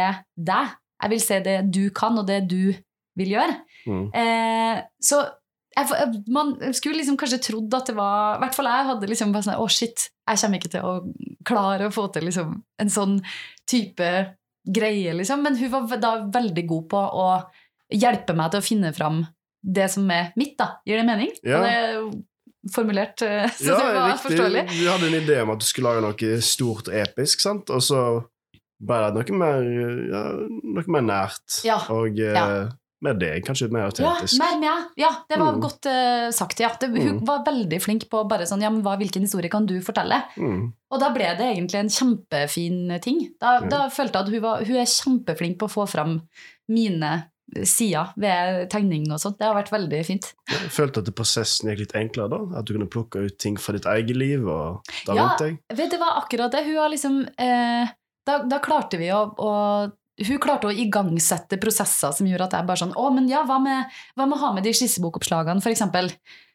deg. 0.52 0.78
Jeg 1.02 1.14
vil 1.16 1.22
se 1.24 1.38
det 1.44 1.58
du 1.74 1.84
kan, 1.98 2.18
og 2.22 2.28
det 2.30 2.44
du 2.52 2.74
vil 3.20 3.32
gjøre. 3.34 3.56
Mm. 3.90 4.04
Eh, 4.14 4.82
så 5.02 5.24
jeg, 5.72 6.22
man 6.32 6.54
skulle 6.76 7.00
liksom 7.00 7.18
kanskje 7.20 7.42
trodd 7.48 7.74
at 7.74 7.88
det 7.90 7.96
var 7.96 8.36
I 8.36 8.42
hvert 8.44 8.58
fall 8.58 8.68
jeg 8.68 8.88
hadde 8.90 9.08
liksom 9.08 9.32
bare 9.32 9.46
sånn 9.46 9.62
Å, 9.64 9.68
shit, 9.72 10.04
jeg 10.28 10.42
kommer 10.42 10.60
ikke 10.60 10.72
til 10.74 10.84
å 10.84 10.92
klare 11.48 11.88
å 11.88 11.94
få 11.96 12.10
til 12.12 12.28
liksom 12.28 12.58
en 12.84 12.92
sånn 12.92 13.16
type 13.70 14.10
greie, 14.62 15.14
liksom. 15.18 15.42
Men 15.42 15.58
hun 15.58 15.72
var 15.74 16.02
da 16.02 16.12
veldig 16.30 16.66
god 16.70 16.90
på 16.92 17.00
å 17.24 17.30
hjelpe 17.92 18.36
meg 18.38 18.52
til 18.52 18.62
å 18.62 18.66
finne 18.66 18.92
fram 18.94 19.24
det 19.62 19.88
som 19.94 20.06
er 20.14 20.32
mitt, 20.40 20.54
da. 20.60 20.82
Gir 20.86 21.02
det 21.02 21.08
mening? 21.08 21.32
Ja. 21.42 21.58
Og 21.58 21.66
det 21.66 21.72
er 21.72 21.96
jo 21.96 22.06
formulert 22.70 23.22
eh, 23.26 23.48
så 23.58 23.72
Ja, 23.72 23.78
det 23.80 23.96
var 23.96 24.12
riktig. 24.12 24.26
forståelig. 24.28 24.66
Du 24.76 24.84
hadde 24.92 25.08
en 25.10 25.18
idé 25.24 25.40
om 25.42 25.50
at 25.56 25.60
du 25.60 25.66
skulle 25.66 25.90
lage 25.96 26.04
noe 26.06 26.42
stort 26.46 26.88
episk, 26.94 27.40
sant? 27.42 27.70
og 27.74 27.82
så 27.82 28.04
bare 28.82 29.12
noe 29.14 29.38
mer, 29.38 29.66
ja, 30.10 30.22
noe 30.76 30.86
mer 30.90 31.04
nært. 31.06 31.60
Ja, 31.66 31.80
Og 31.94 32.18
eh, 32.20 32.34
ja. 32.34 32.46
med 33.02 33.20
deg, 33.22 33.44
kanskje 33.46 33.68
mer 33.74 33.90
Ja, 33.98 34.14
mer 34.42 34.60
med. 34.62 34.88
Ja, 34.98 35.10
det 35.30 35.38
var 35.42 35.54
Mm. 35.56 35.62
godt 35.62 35.86
uh, 35.90 36.30
sagt. 36.34 36.60
Ja. 36.62 36.70
Det, 36.80 36.90
hun 36.90 37.20
Mm. 37.20 37.26
var 37.26 37.44
veldig 37.46 37.80
flink 37.82 38.08
på 38.10 38.24
bare 38.30 38.46
sånn 38.46 38.62
Ja, 38.62 38.70
men 38.70 38.82
hva, 38.86 38.96
hvilken 38.98 39.22
historie 39.26 39.50
kan 39.50 39.66
du 39.66 39.80
fortelle? 39.82 40.22
Mm. 40.38 40.74
Og 40.92 41.00
da 41.00 41.10
ble 41.14 41.30
det 41.38 41.48
egentlig 41.56 41.80
en 41.80 41.90
kjempefin 41.90 43.00
ting. 43.02 43.34
Da, 43.42 43.60
da 43.62 43.88
følte 43.90 44.18
jeg 44.20 44.28
at 44.28 44.30
hun, 44.34 44.42
var, 44.42 44.66
hun 44.66 44.76
er 44.76 44.86
kjempeflink 44.86 45.58
på 45.58 45.66
å 45.70 45.74
få 45.78 45.88
fram 45.90 46.22
mine 46.70 47.31
sider 47.68 48.12
ved 48.20 48.68
tegning 48.72 49.08
og 49.12 49.20
sånt. 49.22 49.38
Det 49.40 49.48
har 49.48 49.58
vært 49.58 49.72
veldig 49.74 50.02
fint. 50.08 50.30
Jeg 50.50 50.72
følte 50.74 51.04
at 51.04 51.14
prosessen 51.18 51.72
gikk 51.72 51.86
litt 51.86 51.96
enklere 52.00 52.32
da? 52.34 52.42
At 52.60 52.68
du 52.68 52.76
kunne 52.76 52.90
plukke 52.92 53.26
ut 53.28 53.38
ting 53.42 53.58
fra 53.60 53.76
ditt 53.76 53.88
eget 53.90 54.18
liv 54.18 54.46
og 54.48 54.82
da 55.08 55.16
Ja. 55.16 55.24
rundt 55.26 55.44
deg? 55.44 55.58
Vet 55.78 55.92
du 55.92 55.98
hva, 56.02 56.14
akkurat 56.22 56.52
det. 56.54 56.66
Hun 56.68 56.78
har 56.78 56.90
liksom 56.94 57.18
eh, 57.38 57.92
da, 58.28 58.38
da 58.48 58.60
klarte 58.64 59.00
vi 59.02 59.10
å, 59.12 59.24
å 59.38 59.52
hun 60.22 60.40
klarte 60.44 60.68
å 60.70 60.76
igangsette 60.76 61.58
prosesser 61.58 62.12
som 62.14 62.28
gjorde 62.28 62.50
at 62.50 62.54
jeg 62.60 62.68
bare 62.68 62.82
sånn 62.84 62.96
Å, 63.00 63.10
men 63.16 63.30
ja, 63.32 63.42
hva 63.48 63.58
med, 63.64 63.90
hva 64.16 64.28
med 64.28 64.38
å 64.38 64.42
ha 64.44 64.54
med 64.54 64.68
de 64.68 64.74
skissebokoppslagene, 64.76 65.64
eksempel? 65.72 66.12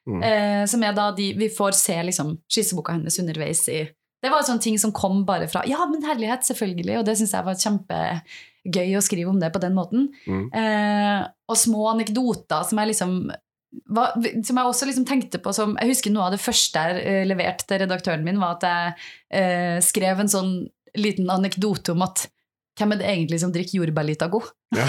Mm. 0.07 0.21
Eh, 0.23 0.65
som 0.71 0.83
er 0.87 0.93
da 0.95 1.09
de 1.11 1.33
Vi 1.35 1.49
får 1.51 1.75
se 1.75 1.97
liksom 2.07 2.37
skisseboka 2.47 2.95
hennes 2.95 3.17
underveis 3.19 3.65
i 3.73 3.81
Det 4.25 4.33
var 4.33 4.45
sånne 4.47 4.65
ting 4.65 4.79
som 4.81 4.95
kom 4.97 5.25
bare 5.29 5.49
fra 5.51 5.63
Ja, 5.69 5.85
men 5.91 6.05
herlighet, 6.07 6.47
selvfølgelig. 6.49 7.01
Og 7.01 7.09
det 7.09 7.17
syns 7.19 7.35
jeg 7.37 7.47
var 7.47 7.59
kjempegøy 7.61 8.97
å 8.97 9.05
skrive 9.05 9.33
om 9.33 9.41
det 9.43 9.53
på 9.55 9.63
den 9.63 9.77
måten. 9.77 10.09
Mm. 10.27 10.47
Eh, 10.51 11.27
og 11.47 11.61
små 11.61 11.91
anekdoter 11.93 12.65
som 12.67 12.81
jeg 12.81 12.95
liksom 12.95 13.19
var, 13.93 14.15
som 14.17 14.57
jeg 14.57 14.71
også 14.71 14.87
liksom 14.89 15.05
tenkte 15.09 15.41
på 15.43 15.53
som 15.53 15.75
Jeg 15.77 15.91
husker 15.91 16.13
noe 16.15 16.29
av 16.29 16.37
det 16.37 16.41
første 16.41 16.81
jeg 16.81 17.03
eh, 17.03 17.27
leverte 17.29 17.67
til 17.69 17.83
redaktøren 17.83 18.25
min, 18.25 18.41
var 18.41 18.57
at 18.57 18.67
jeg 18.67 18.95
eh, 19.41 19.77
skrev 19.85 20.23
en 20.23 20.33
sånn 20.33 20.55
liten 20.97 21.29
anekdote 21.31 21.93
om 21.93 22.07
at 22.07 22.25
hvem 22.77 22.93
er 22.93 23.01
det 23.01 23.09
egentlig 23.09 23.39
som 23.41 23.53
drikker 23.53 23.79
jordbærlitago? 23.79 24.43
Ja. 24.77 24.85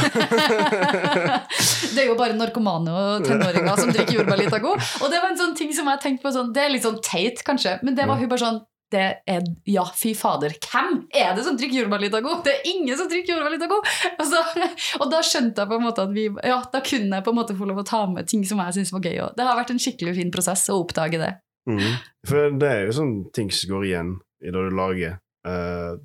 det 1.93 2.01
er 2.01 2.10
jo 2.10 2.17
bare 2.19 2.36
narkomane 2.36 2.91
og 2.91 3.27
tenåringer 3.27 3.79
som 3.79 3.93
drikker 3.96 4.17
jordbærlitago. 4.19 4.74
Og 4.75 5.12
det 5.12 5.22
var 5.22 5.29
en 5.31 5.39
sånn 5.39 5.55
ting 5.55 5.72
som 5.75 5.88
jeg 5.93 6.01
tenkte 6.03 6.25
på 6.25 6.34
sånn, 6.36 6.51
Det 6.55 6.65
er 6.65 6.74
litt 6.74 6.84
sånn 6.84 7.00
teit, 7.03 7.39
kanskje, 7.48 7.77
men 7.88 7.96
det 7.96 8.10
var 8.10 8.19
hun 8.19 8.27
bare 8.27 8.43
sånn 8.43 8.60
det 8.94 9.03
er, 9.27 9.44
ja, 9.67 9.84
fy 10.00 10.13
fader, 10.15 10.53
hvem 10.63 11.01
er 11.12 11.34
det 11.36 11.44
som 11.44 11.58
drikker 11.60 11.82
jordbærlitago? 11.82 12.38
Det 12.46 12.53
er 12.53 12.70
ingen 12.72 12.96
som 13.00 13.10
drikker 13.12 13.34
jordbærlitago! 13.36 13.82
Altså, 14.15 14.39
og 15.01 15.10
da 15.12 15.20
skjønte 15.27 15.63
jeg 15.65 15.72
på 15.72 15.79
en 15.79 15.84
måte 15.84 16.06
at 16.08 16.13
vi, 16.15 16.27
ja, 16.48 16.62
da 16.72 16.79
kunne 16.86 17.20
jeg 17.20 17.25
på 17.25 17.34
en 17.34 17.39
måte 17.41 17.58
få 17.58 17.67
lov 17.67 17.82
å 17.84 17.88
ta 17.88 18.06
med 18.12 18.29
ting 18.32 18.46
som 18.48 18.62
jeg 18.63 18.77
syntes 18.77 18.94
var 18.96 19.03
gøy. 19.10 19.17
Og 19.25 19.36
det 19.36 19.48
har 19.50 19.60
vært 19.60 19.74
en 19.75 19.82
skikkelig 19.84 20.15
fin 20.22 20.32
prosess 20.32 20.63
å 20.72 20.79
oppdage 20.86 21.20
det. 21.20 21.34
Mm. 21.67 21.84
For 22.29 22.56
det 22.63 22.70
er 22.72 22.86
jo 22.88 22.96
sånne 23.01 23.32
ting 23.36 23.51
som 23.51 23.74
går 23.74 23.89
igjen 23.89 24.13
i 24.39 24.53
det 24.56 24.63
du 24.70 24.75
lager 24.77 25.17
uh, 25.50 25.98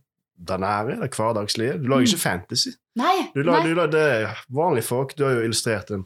det 0.42 0.58
nære, 0.58 0.96
det 1.04 1.10
hverdagslige. 1.14 1.76
Du 1.78 1.86
lager 1.92 2.02
Mm. 2.02 2.08
ikke 2.10 2.22
fantasy. 2.24 2.72
Nei! 2.98 3.16
Du 3.36 3.42
lager, 3.44 3.60
nei. 3.62 3.68
du 3.68 3.78
lager, 3.78 3.92
det 3.94 4.06
er 4.16 4.40
vanlige 4.50 4.88
folk. 4.90 5.14
Du 5.14 5.22
har 5.28 5.36
jo 5.38 5.44
illustrert 5.46 5.92
en 5.94 6.02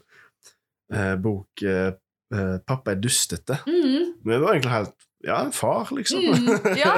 uh, 0.92 1.14
bok 1.24 1.62
eh, 1.64 1.94
eh, 2.36 2.56
'Pappa 2.66 2.92
er 2.92 3.00
dustete'. 3.00 3.62
Mm, 3.64 4.12
Men 4.24 4.34
det 4.34 4.42
var 4.44 4.52
egentlig 4.52 4.74
helt 4.76 5.05
Ja, 5.26 5.40
en 5.42 5.52
far, 5.54 5.90
liksom. 5.96 6.22
Mm, 6.22 6.48
ja. 6.82 6.94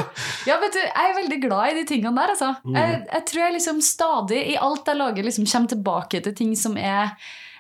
ja, 0.46 0.60
vet 0.60 0.76
du, 0.76 0.80
jeg 0.84 1.10
er 1.10 1.16
veldig 1.16 1.40
glad 1.46 1.72
i 1.72 1.76
de 1.80 1.84
tingene 1.88 2.12
der, 2.20 2.34
altså. 2.34 2.52
Mm. 2.64 2.76
Jeg, 2.76 3.02
jeg 3.08 3.26
tror 3.30 3.44
jeg 3.44 3.56
liksom 3.56 3.82
stadig, 3.84 4.40
i 4.52 4.56
alt 4.68 4.90
jeg 4.90 5.00
lager, 5.00 5.28
liksom 5.28 5.48
kommer 5.48 5.72
tilbake 5.72 6.20
til 6.24 6.36
ting 6.36 6.52
som 6.58 6.76
er 6.76 7.14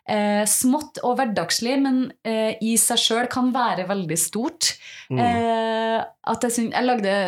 eh, 0.08 0.44
smått 0.48 1.00
og 1.06 1.16
hverdagslig, 1.18 1.74
men 1.84 2.00
eh, 2.26 2.54
i 2.64 2.76
seg 2.80 3.00
sjøl 3.00 3.32
kan 3.32 3.52
være 3.54 3.88
veldig 3.88 4.20
stort. 4.20 4.74
Mm. 5.08 5.20
Eh, 5.24 5.98
at 6.32 6.46
jeg, 6.48 6.70
jeg 6.72 6.88
lagde, 6.88 7.18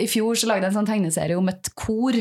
I 0.00 0.08
fjor 0.10 0.38
så 0.38 0.50
lagde 0.50 0.66
jeg 0.66 0.72
en 0.72 0.78
sånn 0.80 0.92
tegneserie 0.92 1.38
om 1.38 1.52
et 1.52 1.72
kor. 1.78 2.16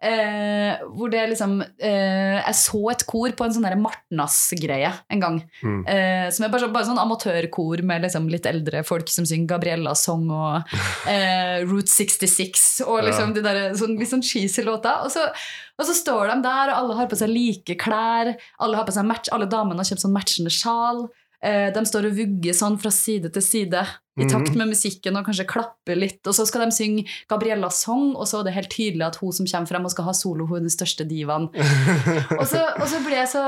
Eh, 0.00 0.78
hvor 0.94 1.10
det 1.10 1.24
liksom 1.32 1.56
eh, 1.60 2.36
Jeg 2.38 2.54
så 2.54 2.80
et 2.92 3.00
kor 3.08 3.32
på 3.34 3.44
en 3.44 3.50
sånn 3.56 3.64
der 3.66 3.74
Martnas-greie 3.82 4.92
en 5.10 5.20
gang. 5.22 5.38
Mm. 5.62 5.80
Eh, 5.90 6.30
som 6.30 6.44
er 6.46 6.52
bare, 6.52 6.60
så- 6.62 6.72
bare 6.72 6.86
sånn 6.86 7.00
amatørkor 7.02 7.82
med 7.82 8.02
liksom 8.06 8.28
litt 8.30 8.46
eldre 8.46 8.84
folk 8.86 9.08
som 9.10 9.26
synger 9.26 9.48
Gabriella-song 9.56 10.30
og 10.30 10.74
eh, 11.10 11.64
Route 11.66 11.90
66 11.90 12.82
og 12.86 13.02
liksom 13.08 13.34
de 13.34 13.42
der, 13.42 13.60
sånn, 13.74 13.98
litt 13.98 14.10
sånn 14.12 14.22
cheesy 14.22 14.62
låter. 14.62 15.02
Og 15.04 15.10
så, 15.10 15.26
og 15.78 15.86
så 15.86 15.94
står 15.94 16.30
de 16.30 16.42
der, 16.46 16.70
og 16.70 16.76
alle 16.78 16.94
har 17.00 17.10
på 17.10 17.18
seg 17.18 17.28
like 17.34 17.74
klær. 17.80 18.36
Alle 18.60 18.76
har 18.78 18.86
på 18.86 18.94
seg 18.94 19.04
match, 19.08 19.28
alle 19.34 19.46
damene 19.50 19.82
har 19.82 19.88
kjøpt 19.90 20.06
sånn 20.06 20.14
matchende 20.14 20.50
sjal. 20.54 21.08
Eh, 21.42 21.68
de 21.74 21.82
står 21.86 22.06
og 22.08 22.16
vugger 22.18 22.54
sånn 22.54 22.78
fra 22.82 22.90
side 22.90 23.30
til 23.34 23.42
side 23.42 23.82
i 24.18 24.28
takt 24.30 24.54
med 24.58 24.70
musikken 24.72 25.18
og 25.18 25.26
kanskje 25.28 25.46
klappe 25.48 25.96
litt. 25.96 26.20
Og 26.26 26.36
så 26.36 26.46
skal 26.48 26.66
de 26.66 26.74
synge 26.74 27.04
Gabriellas 27.30 27.82
sang, 27.84 28.12
og 28.14 28.28
så 28.28 28.40
er 28.40 28.48
det 28.48 28.56
helt 28.56 28.72
tydelig 28.74 29.06
at 29.06 29.18
hun 29.22 29.34
som 29.34 29.48
kommer 29.48 29.70
frem 29.70 29.88
og 29.88 29.94
skal 29.94 30.08
ha 30.08 30.14
solo, 30.16 30.48
hun 30.48 30.60
er 30.60 30.66
den 30.66 30.74
største 30.74 31.06
divaen. 31.08 31.48
Og 32.38 32.44
så, 32.46 32.60
og 32.78 32.84
så 32.90 32.98
ble 33.02 33.16
jeg 33.16 33.28
så 33.30 33.42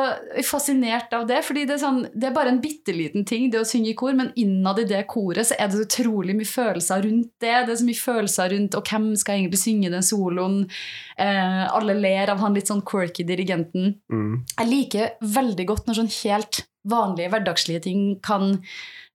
fascinert 0.46 1.12
av 1.14 1.26
det, 1.28 1.40
fordi 1.46 1.62
det 1.68 1.76
er, 1.76 1.80
sånn, 1.82 2.00
det 2.10 2.28
er 2.28 2.34
bare 2.34 2.50
en 2.52 2.60
bitte 2.62 2.92
liten 2.94 3.24
ting, 3.28 3.48
det 3.52 3.60
å 3.60 3.66
synge 3.68 3.92
i 3.92 3.96
kor, 3.98 4.14
men 4.16 4.32
innad 4.40 4.80
i 4.82 4.86
det 4.88 5.02
koret 5.10 5.50
så 5.50 5.56
er 5.58 5.70
det 5.70 5.78
så 5.78 5.86
utrolig 5.86 6.34
mye 6.36 6.48
følelser 6.48 7.04
rundt 7.06 7.30
det. 7.42 7.54
Det 7.66 7.74
er 7.74 7.80
så 7.80 7.86
mye 7.86 8.00
følelser 8.00 8.54
rundt 8.54 8.78
og 8.78 8.90
hvem 8.90 9.10
skal 9.20 9.38
egentlig 9.38 9.60
synge 9.62 9.92
den 9.92 10.06
soloen? 10.06 10.58
Eh, 11.20 11.62
alle 11.70 11.96
ler 11.98 12.32
av 12.32 12.42
han 12.42 12.56
litt 12.56 12.70
sånn 12.70 12.84
quirky 12.86 13.26
dirigenten. 13.28 13.94
Mm. 14.12 14.42
Jeg 14.56 14.70
liker 14.70 15.14
veldig 15.38 15.68
godt 15.70 15.88
når 15.88 16.00
sånn 16.02 16.12
helt 16.20 16.64
vanlige, 16.90 17.30
hverdagslige 17.32 17.82
ting 17.84 18.04
kan 18.24 18.54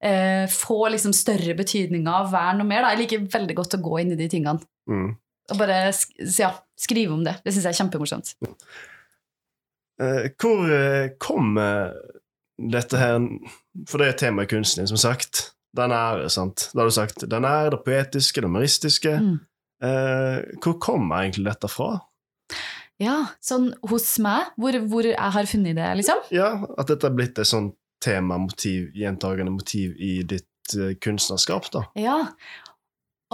eh, 0.03 0.45
få 0.51 0.87
liksom 0.93 1.13
større 1.17 1.44
betydninger 1.53 2.09
av 2.11 2.31
vern 2.33 2.63
og 2.63 2.67
mer. 2.69 2.81
Da. 2.81 2.93
Jeg 2.95 3.03
liker 3.03 3.27
veldig 3.35 3.55
godt 3.55 3.77
å 3.77 3.81
gå 3.85 3.99
inn 4.01 4.11
i 4.15 4.19
de 4.19 4.27
tingene 4.31 4.59
Mm. 4.89 5.15
og 5.51 5.57
bare 5.57 5.91
ja, 6.37 6.51
skrive 6.77 7.13
om 7.13 7.23
det. 7.25 7.35
Det 7.43 7.53
syns 7.53 7.65
jeg 7.65 7.73
er 7.73 7.79
kjempemorsomt. 7.79 8.33
Uh, 10.01 10.27
hvor 10.41 10.65
eh, 10.69 11.13
kommer 11.17 11.93
dette 12.57 12.99
her 12.99 13.15
For 13.87 13.97
det 14.01 14.07
er 14.07 14.17
temaet 14.19 14.49
i 14.49 14.55
kunsten 14.55 14.81
din, 14.83 14.89
som 14.91 14.97
sagt. 14.99 15.51
Den 15.75 15.91
ære, 15.91 16.29
sant? 16.29 16.69
Da 16.73 16.81
har 16.83 16.89
du 16.89 16.95
sagt 16.95 17.25
den 17.29 17.45
er 17.45 17.69
det 17.73 17.81
poetiske, 17.83 18.41
det 18.41 18.47
humoristiske. 18.47 19.15
Mm. 19.19 19.39
Hvor 20.63 20.77
kommer 20.79 21.25
egentlig 21.25 21.49
dette 21.49 21.67
fra? 21.67 21.97
Ja, 23.01 23.25
sånn 23.43 23.73
hos 23.91 24.13
meg, 24.23 24.53
hvor, 24.55 24.77
hvor 24.87 25.03
jeg 25.03 25.19
har 25.19 25.49
funnet 25.51 25.75
det, 25.75 25.89
liksom. 25.99 26.21
Ja, 26.31 26.53
At 26.79 26.87
dette 26.87 27.09
er 27.09 27.17
blitt 27.17 27.41
et 27.41 27.49
sånt 27.49 27.75
tema, 28.03 28.37
motiv, 28.39 28.93
gjentagende 28.95 29.51
motiv 29.51 29.97
i 29.99 30.21
ditt 30.23 30.47
eh, 30.73 30.95
kunstnerskap, 31.03 31.69
da. 31.73 31.85
Ja. 31.99 32.17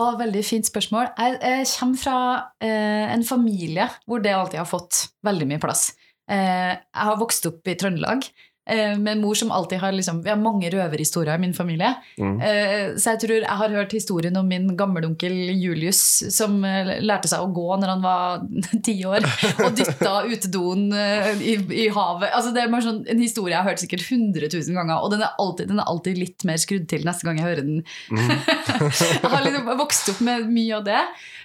Og 0.02 0.20
veldig 0.22 0.44
fint 0.48 0.68
spørsmål. 0.68 1.12
Jeg, 1.18 1.40
jeg 1.42 1.68
kommer 1.74 2.00
fra 2.00 2.20
eh, 2.64 3.12
en 3.12 3.26
familie 3.28 3.90
hvor 4.08 4.24
det 4.24 4.36
alltid 4.36 4.62
har 4.62 4.70
fått 4.70 5.08
veldig 5.26 5.48
mye 5.50 5.64
plass. 5.64 5.92
Eh, 6.32 6.74
jeg 6.76 7.10
har 7.10 7.20
vokst 7.20 7.48
opp 7.50 7.68
i 7.68 7.76
Trøndelag 7.80 8.28
med 8.72 9.08
en 9.16 9.22
mor 9.24 9.36
som 9.36 9.52
alltid 9.52 9.80
har 9.82 9.92
liksom, 9.92 10.22
Vi 10.24 10.30
har 10.30 10.38
mange 10.40 10.70
røverhistorier 10.70 11.36
i 11.36 11.42
min 11.42 11.54
familie. 11.54 11.96
Mm. 12.18 12.36
Eh, 12.40 12.94
så 12.96 13.16
jeg 13.16 13.22
tror 13.24 13.36
jeg 13.40 13.58
har 13.62 13.74
hørt 13.74 13.96
historien 13.96 14.38
om 14.38 14.48
min 14.48 14.70
gammelonkel 14.78 15.34
Julius 15.58 16.02
som 16.32 16.60
eh, 16.68 16.94
lærte 17.02 17.32
seg 17.32 17.42
å 17.42 17.50
gå 17.52 17.66
når 17.82 17.94
han 17.96 18.04
var 18.06 18.44
ti 18.86 18.96
år, 19.08 19.26
og 19.66 19.76
dytta 19.78 20.14
utedoen 20.30 20.88
eh, 20.94 21.32
i, 21.42 21.56
i 21.84 21.88
havet. 21.94 22.30
Altså, 22.30 22.54
det 22.56 22.64
er 22.64 22.72
bare 22.74 22.86
sånn, 22.86 23.02
en 23.12 23.24
historie 23.24 23.56
jeg 23.56 23.64
har 23.64 23.72
hørt 23.72 23.84
sikkert 23.84 24.06
100 24.08 24.52
000 24.54 24.78
ganger, 24.78 24.98
og 25.02 25.16
den 25.16 25.26
er, 25.26 25.34
alltid, 25.42 25.72
den 25.72 25.82
er 25.82 25.92
alltid 25.92 26.22
litt 26.22 26.48
mer 26.48 26.62
skrudd 26.62 26.88
til 26.92 27.08
neste 27.08 27.28
gang 27.28 27.42
jeg 27.42 27.50
hører 27.50 27.68
den. 27.68 27.82
Mm. 28.14 28.36
jeg 28.92 29.32
har 29.34 29.48
liksom 29.48 29.72
vokst 29.82 30.14
opp 30.14 30.22
med 30.28 30.52
mye 30.52 30.78
av 30.78 30.86
det. 30.88 31.02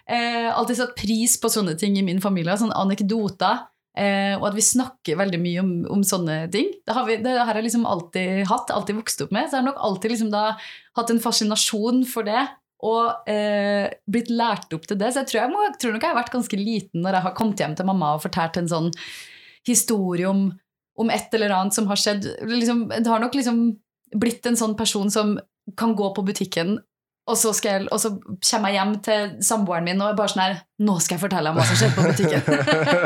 Eh, 0.06 0.50
alltid 0.52 0.82
satt 0.82 0.99
pris 0.99 1.38
på 1.40 1.50
sånne 1.52 1.76
ting 1.80 1.96
i 1.99 2.04
min 2.06 2.23
familie. 2.23 2.58
Sånne 2.61 2.76
anekdoter. 2.78 3.64
Eh, 3.96 4.34
og 4.36 4.50
at 4.50 4.56
vi 4.58 4.64
snakker 4.64 5.16
veldig 5.16 5.38
mye 5.40 5.62
om, 5.62 5.70
om 5.94 6.02
sånne 6.04 6.42
ting. 6.52 6.68
Det 6.84 6.92
har, 6.92 7.06
vi, 7.08 7.16
det 7.24 7.32
har 7.38 7.56
jeg 7.56 7.64
liksom 7.64 7.86
alltid 7.88 8.44
hatt, 8.50 8.72
alltid 8.74 8.98
vokst 8.98 9.24
opp 9.24 9.32
med. 9.32 9.48
Så 9.48 9.56
jeg 9.56 9.62
har 9.62 9.68
nok 9.70 9.80
alltid 9.88 10.12
liksom 10.12 10.32
da 10.34 10.50
hatt 10.98 11.12
en 11.12 11.22
fascinasjon 11.22 12.02
for 12.10 12.28
det. 12.28 12.44
Og 12.84 13.30
eh, 13.32 13.88
blitt 14.04 14.28
lært 14.28 14.76
opp 14.76 14.84
til 14.84 15.00
det. 15.00 15.14
Så 15.14 15.22
jeg 15.22 15.30
tror, 15.30 15.40
jeg, 15.40 15.54
må, 15.54 15.64
jeg 15.64 15.78
tror 15.80 15.96
nok 15.96 16.04
jeg 16.04 16.12
har 16.12 16.20
vært 16.20 16.36
ganske 16.36 16.60
liten 16.60 17.06
når 17.06 17.18
jeg 17.18 17.26
har 17.28 17.36
kommet 17.38 17.64
hjem 17.64 17.78
til 17.78 17.88
mamma 17.88 18.12
og 18.16 18.22
fortalt 18.26 18.60
en 18.60 18.70
sånn 18.70 18.92
historie 19.66 20.28
om, 20.28 20.50
om 21.00 21.10
et 21.14 21.32
eller 21.38 21.56
annet 21.56 21.78
som 21.78 21.88
har 21.88 22.00
skjedd. 22.00 22.28
Liksom, 22.52 22.84
det 22.92 23.08
har 23.08 23.24
nok 23.24 23.38
liksom 23.38 23.64
blitt 24.16 24.44
en 24.46 24.60
sånn 24.60 24.76
person 24.78 25.08
som 25.10 25.38
kan 25.80 25.96
gå 25.98 26.12
på 26.14 26.22
butikken 26.26 26.76
og 27.26 27.37
så, 27.38 27.50
skal 27.56 27.73
jeg, 27.73 27.88
og 27.90 27.99
så 27.99 28.12
kommer 28.50 28.71
jeg 28.71 28.78
hjem 28.78 28.92
til 29.02 29.30
samboeren 29.42 29.87
min 29.88 30.00
og 30.02 30.12
er 30.12 30.18
bare 30.18 30.30
sånn 30.33 30.42
her 30.45 30.59
Nå 30.87 30.99
skal 31.02 31.16
jeg 31.16 31.23
fortelle 31.25 31.50
ham 31.50 31.56
hva 31.59 31.64
som 31.66 31.78
skjedde 31.80 31.97
på 31.97 32.04
butikken. 32.04 32.42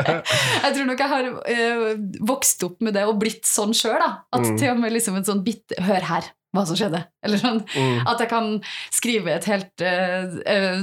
jeg 0.65 0.73
tror 0.75 0.89
nok 0.89 1.01
jeg 1.05 1.11
har 1.13 1.29
øh, 1.55 1.85
vokst 2.27 2.65
opp 2.67 2.81
med 2.83 2.93
det 2.97 3.05
og 3.07 3.17
blitt 3.21 3.47
sånn 3.47 3.73
sjøl. 3.77 4.01
At 4.03 4.41
Mm. 4.41 4.57
til 4.59 4.69
og 4.73 4.81
med 4.83 4.91
liksom 4.93 5.15
en 5.17 5.25
sånn 5.27 5.43
bitt 5.45 5.71
Hør 5.79 6.03
her 6.09 6.27
hva 6.51 6.65
som 6.67 6.75
skjedde. 6.75 6.99
Eller 7.23 7.39
sånn. 7.39 7.61
Mm. 7.71 8.01
At 8.11 8.19
jeg 8.19 8.29
kan 8.33 8.49
skrive 8.91 9.31
et 9.37 9.45
helt 9.47 9.85
øh, 9.87 10.35
øh, 10.43 10.81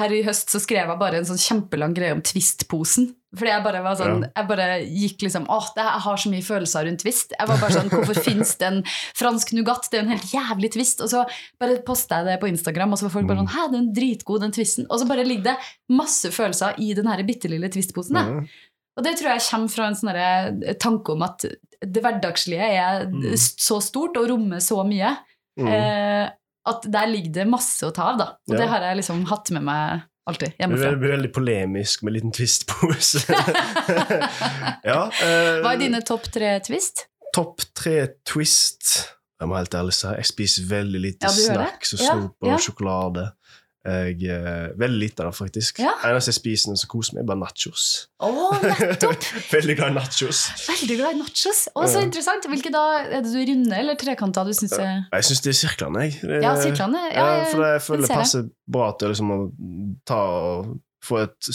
Her 0.00 0.12
i 0.12 0.22
høst 0.26 0.50
så 0.52 0.60
skrev 0.62 0.88
jeg 0.90 0.98
bare 1.00 1.18
en 1.20 1.26
sånn 1.28 1.38
kjempelang 1.40 1.94
greie 1.96 2.12
om 2.16 2.20
Twist-posen. 2.24 3.12
Fordi 3.34 3.50
jeg 3.50 3.64
bare 3.64 3.80
var 3.82 3.96
sånn. 3.98 4.20
Jeg 4.30 4.46
bare 4.46 4.66
gikk 4.86 5.22
liksom 5.26 5.46
Åh, 5.50 5.64
jeg 5.74 6.02
har 6.04 6.20
så 6.22 6.30
mye 6.30 6.44
følelser 6.46 6.84
rundt 6.86 7.00
Twist. 7.02 7.32
Jeg 7.34 7.48
var 7.50 7.58
bare 7.58 7.74
sånn 7.74 7.90
Hvorfor 7.90 8.20
fins 8.22 8.52
det 8.60 8.68
en 8.68 8.78
fransk 9.18 9.50
nougat? 9.56 9.88
Det 9.90 9.98
er 9.98 10.02
jo 10.02 10.06
en 10.06 10.12
helt 10.14 10.34
jævlig 10.36 10.70
twist. 10.76 11.02
Og 11.02 11.10
så 11.10 11.24
bare 11.58 11.80
posta 11.86 12.20
jeg 12.20 12.28
det 12.28 12.36
på 12.44 12.50
Instagram, 12.52 12.92
og 12.94 13.00
så 13.00 13.08
var 13.08 13.14
folk 13.16 13.26
bare 13.32 13.42
sånn 13.42 13.50
Hæ, 13.56 13.64
den 13.74 13.88
dritgod, 13.96 14.44
den 14.46 14.54
twisten. 14.54 14.86
Og 14.88 15.02
så 15.02 15.08
bare 15.10 15.26
ligger 15.26 15.48
det 15.50 15.56
masse 15.98 16.30
følelser 16.30 16.78
i 16.78 16.92
den 16.94 17.10
her 17.10 17.24
bitte 17.26 17.50
lille 17.50 17.68
Twist-posen. 17.74 18.14
Mm. 18.22 18.46
Og 18.94 19.02
det 19.02 19.16
tror 19.18 19.32
jeg 19.34 19.42
kommer 19.50 19.72
fra 19.74 19.88
en 19.90 19.98
sånn 19.98 20.78
tanke 20.78 21.16
om 21.16 21.22
at 21.26 21.42
det 21.82 22.02
hverdagslige 22.04 22.68
er 22.78 23.08
Mm. 23.10 23.34
så 23.34 23.80
stort 23.82 24.16
og 24.16 24.28
rommer 24.30 24.62
så 24.62 24.78
mye. 24.86 25.10
Mm. 25.58 25.66
Eh, 25.74 26.30
at 26.66 26.86
der 26.88 27.06
ligger 27.10 27.32
det 27.40 27.46
masse 27.50 27.84
å 27.86 27.92
ta 27.94 28.10
av, 28.12 28.18
da. 28.18 28.26
Og 28.48 28.54
Ja. 28.54 28.60
det 28.62 28.68
har 28.70 28.80
jeg 28.88 28.96
liksom 29.02 29.24
hatt 29.28 29.50
med 29.52 29.64
meg 29.66 30.02
alltid 30.26 30.54
hjemmefra. 30.58 30.90
Det 30.94 31.00
blir 31.02 31.12
veldig 31.16 31.32
polemisk 31.36 32.02
med 32.02 32.10
en 32.10 32.14
liten 32.16 32.32
twist-pose. 32.32 33.24
ja, 34.90 35.00
eh, 35.10 35.60
Hva 35.60 35.74
er 35.74 35.80
dine 35.82 36.00
topp 36.06 36.30
tre 36.32 36.54
twist? 36.64 37.06
Topp 37.34 37.64
tre 37.76 37.96
twist 38.24 39.10
Jeg 39.40 39.50
må 39.50 39.56
helt 39.58 39.74
ærlig 39.74 39.92
si 39.96 40.06
jeg 40.14 40.28
spiser 40.28 40.68
veldig 40.70 41.00
lite 41.02 41.26
Ja, 41.28 41.32
snacks 41.34 41.92
og 41.96 42.00
snop 42.00 42.46
og 42.48 42.60
sjokolade. 42.62 43.24
Jeg, 43.84 44.16
er 44.32 44.70
veldig 44.80 44.98
lite 45.02 45.20
av 45.20 45.28
det, 45.32 45.36
faktisk. 45.36 45.78
Ja. 45.84 45.90
eneste 46.08 46.32
jeg 46.32 46.38
spiser 46.38 46.70
når 46.72 46.78
jeg 46.80 46.88
koser 46.88 47.14
meg, 47.18 47.22
er 47.24 47.26
bare 47.28 47.40
nachos. 47.42 47.82
Oh, 48.24 48.54
nettopp! 48.62 49.26
veldig 49.56 49.76
glad 49.76 49.90
i 49.92 49.96
nachos. 49.98 50.40
Veldig 50.70 50.96
glad 51.02 51.12
i 51.14 51.18
nachos. 51.20 51.60
Å, 51.74 51.84
så 51.84 51.98
Ja. 52.00 52.04
interessant. 52.08 52.48
Hvilke 52.48 52.72
da? 52.72 52.84
Er 53.04 53.20
det 53.26 53.32
du 53.34 53.42
runde 53.52 53.76
eller 53.76 53.94
trekanta 54.00 54.44
du 54.48 54.54
syns 54.56 54.72
er 54.78 55.04
Jeg 55.12 55.28
syns 55.28 55.44
det 55.44 55.52
er 55.52 55.58
sirklene, 55.60 56.06
jeg. 56.08 56.16
Det- 56.22 56.42
Ja, 56.42 56.54
sirklene. 56.56 57.02
Ja, 57.12 57.18
Ja, 57.18 57.36
ja, 57.42 57.44
for 57.52 57.60
det, 57.60 57.68
jeg 57.74 57.82
føler 57.90 58.00
det 58.00 58.08
ser 58.08 58.14
jeg. 58.14 58.24
passer 58.24 58.48
bra 58.78 58.88
til 58.98 59.08
liksom, 59.12 59.30
å 59.36 59.38
ta 60.08 60.20
og 60.24 60.80
få 61.04 61.18
et 61.26 61.52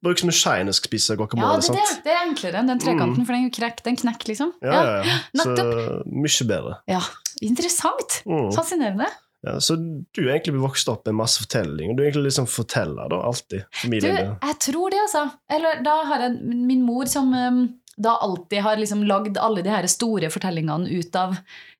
Bruk 0.00 0.16
som 0.18 0.30
en 0.30 0.32
skje 0.32 0.52
når 0.64 0.72
du 0.72 0.76
skal 0.78 0.88
spise 0.88 1.12
Ja, 1.12 1.16
guacamole. 1.20 1.60
det, 1.60 1.68
er 1.68 1.74
det, 1.76 1.86
sant? 1.90 2.04
det 2.06 2.12
er 2.14 2.22
enklere 2.24 2.56
enn 2.62 2.66
den 2.72 2.78
trekanten, 2.80 3.20
Mm. 3.20 3.26
for 3.26 3.32
den 3.36 3.50
knekker 3.52 3.82
den 3.84 3.96
knekk, 4.00 4.24
liksom. 4.32 4.52
Ja, 4.64 4.72
ja, 4.72 5.02
ja. 5.04 5.18
Så 5.44 6.02
mye 6.08 6.46
bedre. 6.48 6.78
Ja, 6.88 7.02
Interessant. 7.44 8.22
Mm. 8.24 8.48
Fascinerende. 8.56 9.04
Ja, 9.46 9.60
så 9.62 9.76
du 9.78 10.20
er 10.24 10.34
egentlig 10.34 10.58
vokst 10.58 10.88
opp 10.90 11.06
med 11.06 11.20
masse 11.20 11.44
fortelling, 11.44 11.92
og 11.92 11.98
du 11.98 12.02
er 12.02 12.08
egentlig 12.10 12.32
liksom 12.32 12.48
forteller 12.50 13.10
da, 13.12 13.20
alltid. 13.28 13.66
Familien 13.82 14.16
Du, 14.16 14.46
jeg 14.48 14.60
tror 14.64 14.94
det, 14.94 15.02
altså. 15.04 15.26
Eller 15.56 15.82
da 15.86 15.96
har 16.08 16.24
jeg 16.26 16.56
min 16.66 16.82
mor 16.82 17.06
som 17.10 17.30
um, 17.30 17.60
da 17.96 18.16
alltid 18.26 18.64
har 18.66 18.80
liksom 18.80 19.04
lagd 19.08 19.38
alle 19.40 19.62
de 19.64 19.70
her 19.72 19.86
store 19.88 20.28
fortellingene 20.34 20.90
ut 20.98 21.16
av 21.16 21.36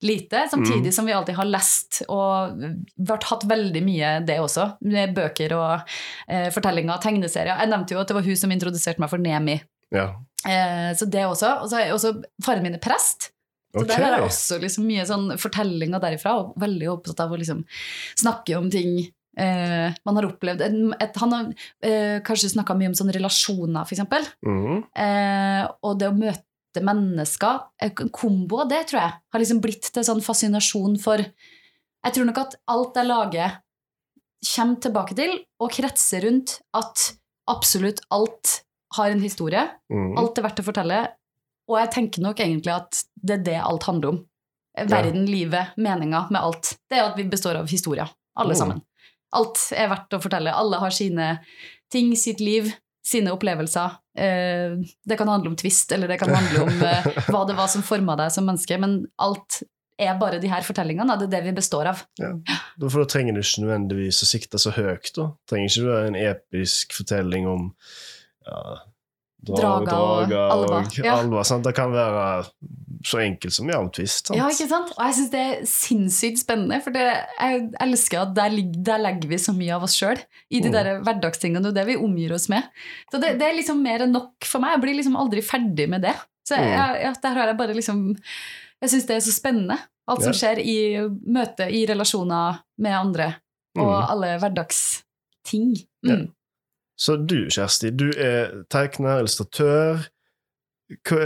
lite, 0.07 0.47
samtidig 0.51 0.95
som 0.95 1.11
vi 1.11 1.17
alltid 1.17 1.37
har 1.37 1.51
lest 1.51 2.05
og 2.07 2.63
vært, 2.97 3.27
hatt 3.33 3.45
veldig 3.51 3.83
mye 3.85 4.15
det 4.29 4.39
også, 4.41 4.71
med 4.87 5.17
bøker 5.19 5.57
og 5.59 5.83
uh, 6.31 6.49
fortellinger, 6.55 7.03
tegneserier. 7.03 7.57
Jeg 7.59 7.75
nevnte 7.75 7.97
jo 7.97 8.05
at 8.05 8.13
det 8.13 8.21
var 8.21 8.31
hun 8.31 8.41
som 8.41 8.55
introduserte 8.55 9.03
meg 9.03 9.13
for 9.13 9.27
Nemi. 9.27 9.59
Ja. 9.95 10.13
Eh, 10.47 10.91
så 10.97 11.09
det 11.11 11.27
også. 11.27 11.57
Og 11.63 11.71
så 11.71 11.81
er 11.81 11.95
også 11.95 12.15
faren 12.45 12.65
min 12.65 12.79
er 12.79 12.83
prest. 12.83 13.33
Så 13.75 13.83
okay. 13.83 13.91
der 13.91 14.05
har 14.05 14.17
jeg 14.17 14.29
også 14.31 14.59
liksom 14.63 14.87
mye 14.89 15.05
sånn 15.09 15.29
fortellinger 15.41 16.03
derifra, 16.03 16.37
og 16.41 16.57
veldig 16.61 16.91
opptatt 16.95 17.23
av 17.27 17.35
å 17.35 17.39
liksom 17.41 17.65
snakke 18.23 18.57
om 18.59 18.71
ting 18.73 18.99
eh, 19.37 19.97
man 20.07 20.19
har 20.19 20.29
opplevd. 20.31 20.65
Et, 20.65 20.79
et, 21.05 21.19
han 21.23 21.35
har 21.35 21.51
eh, 21.85 22.19
kanskje 22.27 22.55
snakka 22.55 22.77
mye 22.79 22.93
om 22.93 22.97
sånne 22.99 23.17
relasjoner, 23.17 23.85
eksempel. 23.85 24.29
Mhm. 24.47 24.87
Eh, 25.07 25.63
og 25.83 26.01
det 26.01 26.11
å 26.11 26.17
møte 26.17 26.85
mennesker, 26.87 27.69
en 27.85 28.11
kombo 28.15 28.63
av 28.65 28.73
det, 28.73 28.83
tror 28.91 29.03
jeg, 29.03 29.19
har 29.33 29.43
liksom 29.43 29.63
blitt 29.65 29.91
til 29.93 30.05
sånn 30.07 30.25
fascinasjon 30.25 30.99
for 31.01 31.25
Jeg 32.07 32.15
tror 32.15 32.27
nok 32.29 32.37
at 32.39 32.53
alt 32.71 32.99
jeg 33.01 33.09
lager, 33.09 33.55
kommer 34.47 34.79
tilbake 34.79 35.15
til 35.19 35.33
og 35.59 35.73
kretser 35.75 36.23
rundt 36.23 36.61
at 36.77 37.17
absolutt 37.51 38.03
alt 38.15 38.61
har 38.95 39.11
en 39.11 39.23
historie. 39.25 39.65
Mm. 39.91 40.13
Alt 40.21 40.39
er 40.39 40.47
verdt 40.47 40.63
å 40.63 40.67
fortelle. 40.69 41.01
Og 41.69 41.79
jeg 41.81 41.91
tenker 41.97 42.23
nok 42.23 42.39
egentlig 42.41 42.73
at 42.75 43.03
det 43.17 43.41
er 43.41 43.45
det 43.51 43.61
alt 43.63 43.83
handler 43.89 44.09
om. 44.15 44.19
Verden, 44.77 45.25
livet, 45.27 45.73
meninga 45.81 46.27
med 46.31 46.41
alt. 46.45 46.75
Det 46.91 46.99
er 46.99 47.07
at 47.09 47.17
vi 47.17 47.25
består 47.33 47.57
av 47.57 47.69
historier, 47.71 48.11
alle 48.37 48.53
Mm. 48.55 48.59
sammen. 48.61 48.83
Alt 49.33 49.59
er 49.75 49.89
verdt 49.89 50.13
å 50.15 50.21
fortelle. 50.23 50.53
Alle 50.55 50.77
har 50.79 50.91
sine 50.91 51.41
ting, 51.91 52.15
sitt 52.17 52.41
liv, 52.41 52.69
sine 53.05 53.33
opplevelser. 53.33 53.97
Eh, 54.17 54.77
Det 55.07 55.17
kan 55.19 55.29
handle 55.29 55.49
om 55.51 55.57
tvist, 55.57 55.91
eller 55.93 56.09
det 56.09 56.19
kan 56.21 56.29
handle 56.35 56.63
om 56.67 56.83
eh, 56.83 57.03
hva 57.33 57.47
det 57.47 57.57
var 57.57 57.67
som 57.69 57.83
forma 57.83 58.17
deg 58.17 58.31
som 58.33 58.45
menneske, 58.47 58.79
men 58.79 59.07
alt 59.19 59.63
er 59.99 60.15
bare 60.21 60.39
de 60.41 60.49
her 60.49 60.61
fortellingene. 60.61 61.17
Det 61.19 61.25
er 61.29 61.41
det 61.41 61.45
vi 61.45 61.53
består 61.57 61.87
av. 61.89 62.03
Da, 62.19 62.89
for 62.89 63.01
da 63.01 63.07
trenger 63.09 63.33
du 63.33 63.41
ikke 63.41 63.65
nødvendigvis 63.65 64.23
å 64.23 64.29
sikte 64.29 64.59
så 64.61 64.71
høyt. 64.77 65.11
da. 65.17 65.31
Trenger 65.49 65.71
ikke 65.73 65.87
du 65.87 65.97
en 65.97 66.19
episk 66.21 66.93
fortelling 66.93 67.47
om 67.49 67.71
ja, 68.47 68.77
dra- 69.47 69.61
Drager 69.61 69.95
og 69.95 70.29
drager 70.29 70.51
alver, 70.53 70.75
og 70.77 70.99
ja. 71.05 71.15
alver, 71.21 71.43
sant? 71.49 71.65
Det 71.65 71.75
kan 71.77 71.93
være 71.93 72.47
så 73.07 73.21
enkelt 73.23 73.53
som 73.55 73.69
jamtvist. 73.71 74.31
Ja, 74.35 74.49
ikke 74.51 74.67
sant? 74.69 74.91
Og 74.97 75.03
jeg 75.07 75.15
syns 75.15 75.31
det 75.31 75.41
er 75.47 75.61
sinnssykt 75.71 76.41
spennende, 76.43 76.81
for 76.83 76.91
det, 76.97 77.05
jeg 77.39 77.69
elsker 77.85 78.23
at 78.25 78.33
der, 78.35 78.57
der 78.89 78.99
legger 78.99 79.29
vi 79.31 79.39
så 79.39 79.55
mye 79.55 79.75
av 79.77 79.85
oss 79.87 79.95
sjøl. 79.95 80.19
I 80.51 80.61
de 80.61 80.69
Mm. 80.69 80.73
der 80.75 80.91
hverdagstingene 81.07 81.69
og 81.71 81.75
det 81.77 81.87
vi 81.87 81.97
omgir 81.97 82.33
oss 82.35 82.49
med. 82.49 82.63
Så 83.13 83.21
det, 83.23 83.39
det 83.39 83.47
er 83.47 83.55
liksom 83.61 83.83
mer 83.83 84.03
enn 84.03 84.13
nok 84.13 84.43
for 84.45 84.59
meg. 84.65 84.75
Jeg 84.75 84.83
blir 84.83 84.97
liksom 84.99 85.17
aldri 85.17 85.43
ferdig 85.47 85.89
med 85.89 86.03
det. 86.03 86.15
Så 86.49 86.57
jeg, 86.59 86.67
Mm. 86.67 86.77
jeg, 86.79 87.03
ja, 87.05 87.13
der 87.23 87.35
har 87.39 87.47
jeg 87.47 87.57
bare 87.59 87.75
liksom 87.75 88.17
Jeg 88.83 88.91
syns 88.91 89.07
det 89.07 89.17
er 89.17 89.21
så 89.25 89.33
spennende. 89.33 89.79
Alt 90.09 90.23
som 90.23 90.33
Ja. 90.33 90.39
skjer 90.39 90.59
i 90.61 90.77
møte, 91.33 91.65
i 91.73 91.87
relasjoner 91.87 92.59
med 92.79 92.93
andre, 92.93 93.37
og 93.79 93.87
Mm. 93.89 94.11
alle 94.11 94.39
hverdagsting. 94.39 95.77
Ja. 96.05 96.17
Mm. 96.17 96.33
Så 96.97 97.17
du, 97.29 97.47
Kjersti, 97.53 97.91
du 97.93 98.07
er 98.17 98.63
tegner, 98.73 99.21
illustratør. 99.21 100.07
Hva, 101.05 101.23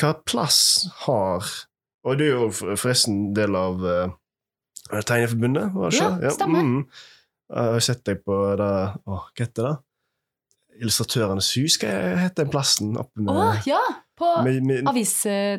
hva 0.00 0.10
plass 0.26 0.58
har 1.06 1.46
Og 2.06 2.16
du 2.18 2.24
er 2.26 2.32
jo 2.32 2.48
forresten 2.74 3.28
del 3.36 3.54
av 3.54 3.84
uh, 3.86 4.10
Tegneforbundet, 4.90 5.68
var 5.74 5.90
det 5.94 6.00
ikke? 6.00 6.08
Ja, 6.26 6.32
stemmer. 6.34 6.64
mm. 6.66 6.80
Jeg 7.46 7.72
har 7.76 7.84
sett 7.86 8.02
deg 8.08 8.24
på 8.26 8.36
det 8.58 8.70
Hva 9.06 9.20
heter 9.38 9.68
det? 9.68 9.74
Illustratørenes 10.82 11.52
hus, 11.56 11.78
hva 11.80 11.92
heter 12.20 12.42
den 12.44 12.50
plassen? 12.52 12.96
Oppe 13.00 13.22
med, 13.22 13.32
Å, 13.32 13.46
ja! 13.70 13.80
På 14.16 14.32
med, 14.44 14.58
med 14.66 14.88
avis... 14.90 15.12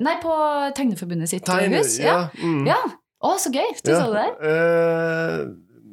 Nei, 0.04 0.16
på 0.22 0.34
Tegneforbundet 0.78 1.30
sitt 1.32 1.46
tegne- 1.48 1.80
hus. 1.82 1.96
Ja. 2.04 2.28
mm. 2.38 2.68
ja. 2.70 2.78
Å, 3.26 3.32
så 3.42 3.50
gøy! 3.54 3.72
Du 3.82 3.90
Ja, 3.94 4.04
så 4.04 4.12
det 4.14 4.28
der? 4.28 4.36
eh, 4.52 5.40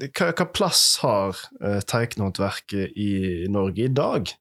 hva, 0.00 0.30
hva 0.32 0.46
plass 0.54 0.84
har 1.02 1.36
uh, 1.62 1.80
tegnehåndverket 1.86 2.96
i 2.98 3.46
Norge 3.52 3.86
i 3.86 3.92
dag? 3.92 4.32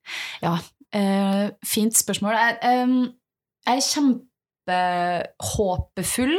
Eh, 0.94 1.46
fint 1.66 1.96
spørsmål. 1.98 2.34
Jeg, 2.38 2.86
um, 2.86 2.98
jeg 3.66 3.76
er 3.80 3.88
kjempehåpefull 4.68 6.36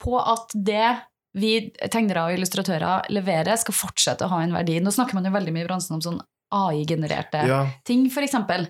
på 0.00 0.18
at 0.20 0.52
det 0.54 0.90
vi 1.38 1.70
tegnere 1.92 2.24
og 2.26 2.34
illustratører 2.34 3.10
leverer, 3.14 3.56
skal 3.60 3.76
fortsette 3.76 4.26
å 4.26 4.32
ha 4.32 4.38
en 4.42 4.54
verdi. 4.56 4.80
Nå 4.82 4.90
snakker 4.94 5.14
man 5.14 5.26
jo 5.28 5.34
veldig 5.34 5.52
mye 5.54 5.64
i 5.66 5.68
bransjen 5.68 5.96
om 5.98 6.04
sånn 6.04 6.20
AI-genererte 6.50 7.44
Ja, 7.46 7.60
ting, 7.86 8.08
for 8.10 8.26
eksempel. 8.26 8.66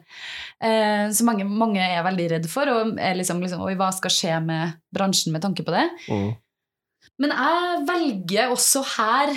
Eh, 0.61 1.09
så 1.17 1.25
mange, 1.25 1.47
mange 1.49 1.81
er 1.81 2.05
veldig 2.05 2.27
redd 2.35 2.49
for, 2.53 2.69
og 2.69 3.01
er 3.01 3.17
liksom, 3.17 3.41
liksom 3.41 3.65
Oi, 3.65 3.73
hva 3.81 3.89
skal 3.97 4.13
skje 4.13 4.35
med 4.45 4.77
bransjen 4.93 5.33
med 5.33 5.43
tanke 5.47 5.65
på 5.65 5.73
det? 5.73 5.87
mm. 6.11 6.31
Men 7.21 7.33
jeg 7.33 7.81
velger 7.89 8.53
også 8.53 8.81
her 8.97 9.33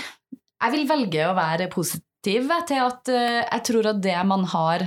Jeg 0.63 0.71
vil 0.77 0.85
velge 0.87 1.27
å 1.27 1.35
være 1.35 1.67
positiv 1.71 2.47
til 2.69 2.79
at 2.79 3.11
eh, 3.11 3.41
jeg 3.41 3.63
tror 3.67 3.89
at 3.91 3.99
det 4.03 4.15
man 4.29 4.45
har 4.53 4.85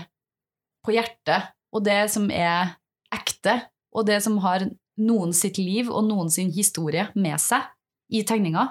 på 0.87 0.95
hjertet, 0.95 1.53
og 1.75 1.85
det 1.85 2.07
som 2.13 2.31
er 2.33 2.77
ekte, 3.13 3.59
og 3.93 4.07
det 4.09 4.23
som 4.25 4.39
har 4.45 4.65
noen 4.97 5.35
sitt 5.37 5.61
liv 5.61 5.91
og 5.93 6.07
noen 6.09 6.33
sin 6.33 6.49
historie 6.55 7.11
med 7.19 7.37
seg 7.43 7.67
i 8.09 8.23
tegninga, 8.25 8.71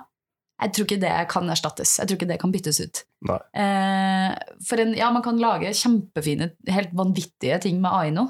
jeg 0.64 0.72
tror 0.72 0.88
ikke 0.88 1.02
det 1.04 1.14
kan 1.30 1.52
erstattes. 1.52 1.98
Jeg 2.00 2.08
tror 2.08 2.18
ikke 2.18 2.30
det 2.30 2.40
kan 2.42 2.54
byttes 2.54 2.80
ut. 2.80 3.02
Eh, 3.28 4.32
for 4.66 4.82
en, 4.82 4.94
ja, 4.98 5.12
man 5.14 5.26
kan 5.26 5.38
lage 5.42 5.74
kjempefine, 5.76 6.54
helt 6.72 6.96
vanvittige 6.96 7.60
ting 7.68 7.82
med 7.84 7.92
AI 7.92 8.14
nå, 8.16 8.30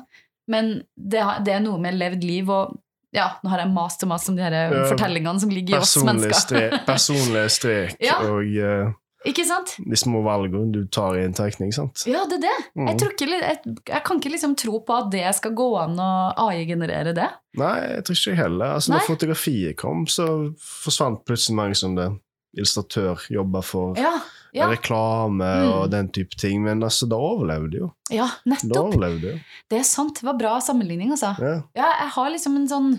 men 0.52 0.74
det, 0.96 1.22
det 1.46 1.56
er 1.56 1.64
noe 1.64 1.80
med 1.82 1.96
levd 1.96 2.26
liv 2.26 2.50
og 2.52 2.76
ja, 3.16 3.30
nå 3.44 3.50
har 3.54 3.64
jeg 3.64 3.72
mast 3.74 4.04
og 4.06 4.12
mast 4.12 4.30
om 4.30 4.36
de 4.38 4.44
her 4.46 4.54
Ja. 4.60 4.84
fortellingene 4.92 5.40
som 5.42 5.50
ligger 5.56 5.78
i 5.78 5.82
oss 5.82 5.96
mennesker. 6.04 6.38
strek, 6.44 6.78
personlig 6.92 7.48
strek 7.56 7.96
Ja. 8.04 8.20
og 8.28 8.44
uh, 8.44 8.92
Ikke 9.26 9.46
sant? 9.48 9.72
de 9.82 9.98
små 9.98 10.20
valgene 10.22 10.70
du 10.76 10.84
tar 10.94 11.16
i 11.18 11.24
en 11.26 11.34
tegning, 11.34 11.72
sant? 11.74 12.04
Ja, 12.06 12.26
det 12.30 12.38
er 12.38 12.44
det. 12.46 12.58
Mm. 12.78 12.90
Jeg, 12.92 13.00
tror 13.02 13.16
ikke, 13.16 13.30
jeg, 13.34 13.58
jeg 13.90 14.04
kan 14.06 14.20
ikke 14.22 14.34
liksom 14.36 14.54
tro 14.62 14.78
på 14.86 14.98
at 15.00 15.10
det 15.16 15.24
skal 15.40 15.56
gå 15.58 15.70
an 15.82 15.96
å 15.98 16.10
AI-generere 16.46 17.16
det. 17.18 17.32
Nei, 17.58 17.74
jeg 17.96 18.04
tror 18.06 18.20
ikke 18.20 18.36
heller. 18.44 18.76
Altså, 18.78 18.92
når 18.94 19.08
fotografiet 19.08 19.80
kom, 19.82 20.06
så 20.06 20.28
forsvant 20.62 21.24
plutselig 21.26 21.56
mange 21.58 21.80
som 21.80 21.96
det 21.98 22.12
illustratør 22.56 23.26
jobber 23.34 23.66
for 23.66 23.98
Ja, 24.00 24.14
ja, 24.56 24.70
reklame 24.72 25.46
Mm. 25.46 25.70
og 25.74 25.92
den 25.92 26.10
type 26.16 26.36
ting, 26.40 26.64
men 26.64 26.82
altså, 26.84 27.08
overlever 27.12 27.20
overlevde 27.20 27.80
jo. 27.84 27.92
ja 28.14 28.28
nettopp. 28.46 28.94
jo. 29.36 29.38
Det 29.70 29.80
er 29.80 29.88
sant. 29.88 30.20
Det 30.22 30.28
var 30.28 30.38
bra 30.40 30.58
sammenligning, 30.64 31.12
altså. 31.12 31.34
Ja. 31.40 31.56
Ja, 31.76 31.90
jeg 32.06 32.12
har 32.16 32.30
liksom 32.32 32.56
en 32.60 32.68
sånn 32.72 32.92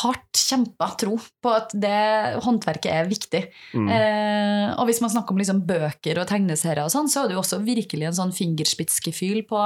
hardt 0.00 0.38
kjempa 0.40 0.86
tro 1.00 1.18
på 1.44 1.50
at 1.52 1.74
det 1.76 2.40
håndverket 2.44 2.88
er 2.92 3.08
viktig. 3.10 3.42
Mm. 3.76 3.88
Eh, 3.92 4.68
og 4.80 4.86
hvis 4.88 5.02
man 5.04 5.12
snakker 5.12 5.34
om 5.36 5.40
liksom 5.42 5.60
bøker 5.68 6.20
og 6.22 6.28
tegneserier 6.30 6.86
og 6.86 6.92
sånn, 6.94 7.10
så 7.12 7.24
er 7.24 7.28
det 7.28 7.36
jo 7.36 7.42
også 7.42 7.60
virkelig 7.66 8.08
en 8.08 8.16
sånn 8.16 8.32
fingerspitzgefühl 8.36 9.42
på 9.50 9.60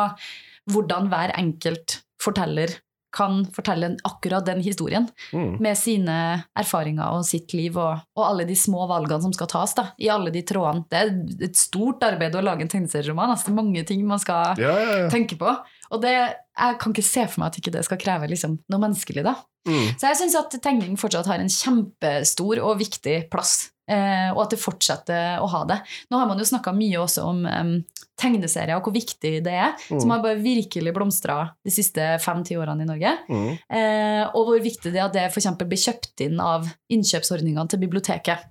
hvordan 0.74 1.10
hver 1.12 1.34
enkelt 1.38 2.00
forteller 2.22 2.72
kan 3.14 3.44
fortelle 3.55 3.92
akkurat 4.05 4.44
den 4.48 4.61
historien 4.64 5.07
Mm. 5.33 5.57
med 5.62 5.79
sine 5.79 6.16
erfaringer 6.59 7.14
og 7.14 7.24
sitt 7.27 7.55
liv 7.55 7.77
og, 7.79 8.03
og 8.16 8.24
alle 8.27 8.44
de 8.48 8.57
små 8.59 8.88
valgene 8.90 9.22
som 9.22 9.33
skal 9.37 9.46
tas 9.50 9.74
da, 9.79 9.87
i 10.03 10.09
alle 10.12 10.33
de 10.35 10.42
trådene. 10.46 10.85
Det 10.90 10.98
er 11.00 11.46
et 11.48 11.57
stort 11.59 12.03
arbeid 12.07 12.35
å 12.35 12.42
lage 12.44 12.62
en 12.66 12.68
tegneserieroman. 12.72 13.31
Altså, 13.35 13.46
det 13.48 13.55
er 13.55 13.62
mange 13.62 13.85
ting 13.88 14.05
man 14.07 14.18
skal 14.22 14.59
Ja, 14.61 14.74
ja, 14.79 14.96
ja. 15.05 15.09
tenke 15.12 15.38
på. 15.40 15.55
Og 15.94 16.00
det, 16.03 16.12
jeg 16.59 16.79
kan 16.81 16.92
ikke 16.94 17.07
se 17.07 17.27
for 17.31 17.40
meg 17.44 17.53
at 17.53 17.59
ikke 17.61 17.72
det 17.77 17.85
skal 17.87 18.00
kreve 18.03 18.29
liksom, 18.31 18.59
noe 18.70 18.81
menneskelig. 18.83 19.22
da. 19.27 19.37
Mm. 19.68 19.94
Så 19.96 20.11
jeg 20.11 20.18
syns 20.20 20.35
at 20.37 20.57
tegning 20.64 20.96
fortsatt 21.00 21.27
har 21.31 21.38
en 21.40 21.48
kjempestor 21.48 22.61
og 22.64 22.79
viktig 22.83 23.31
plass. 23.33 23.70
Eh, 23.90 24.30
og 24.32 24.38
at 24.46 24.54
det 24.54 24.60
fortsetter 24.62 25.42
å 25.44 25.48
ha 25.52 25.64
det. 25.68 25.76
Nå 26.10 26.16
har 26.16 26.26
man 26.30 26.38
jo 26.40 26.44
snakka 26.48 26.72
mye 26.72 27.02
også 27.02 27.24
om 27.28 27.42
em, 27.44 27.72
tegneserier 28.16 28.78
og 28.78 28.86
hvor 28.86 28.94
viktig 28.96 29.42
det 29.44 29.52
er. 29.52 29.74
Som 29.90 30.06
Mm. 30.08 30.10
har 30.14 30.22
bare 30.22 30.40
virkelig 30.40 30.94
blomstra 30.94 31.50
de 31.64 31.70
siste 31.70 32.00
fem-ti 32.24 32.56
årene 32.56 32.82
i 32.86 32.88
Norge. 32.88 33.12
Mm. 33.28 33.50
Eh, 33.68 34.24
og 34.32 34.46
hvor 34.48 34.60
viktig 34.64 34.88
det 34.92 34.96
er 35.02 35.04
at 35.04 35.12
det 35.12 35.26
eksempel 35.28 35.68
blir 35.68 35.82
kjøpt 35.84 36.24
inn 36.24 36.40
av 36.40 36.64
innkjøpsordningene 36.90 37.68
til 37.68 37.82
biblioteket. 37.84 38.46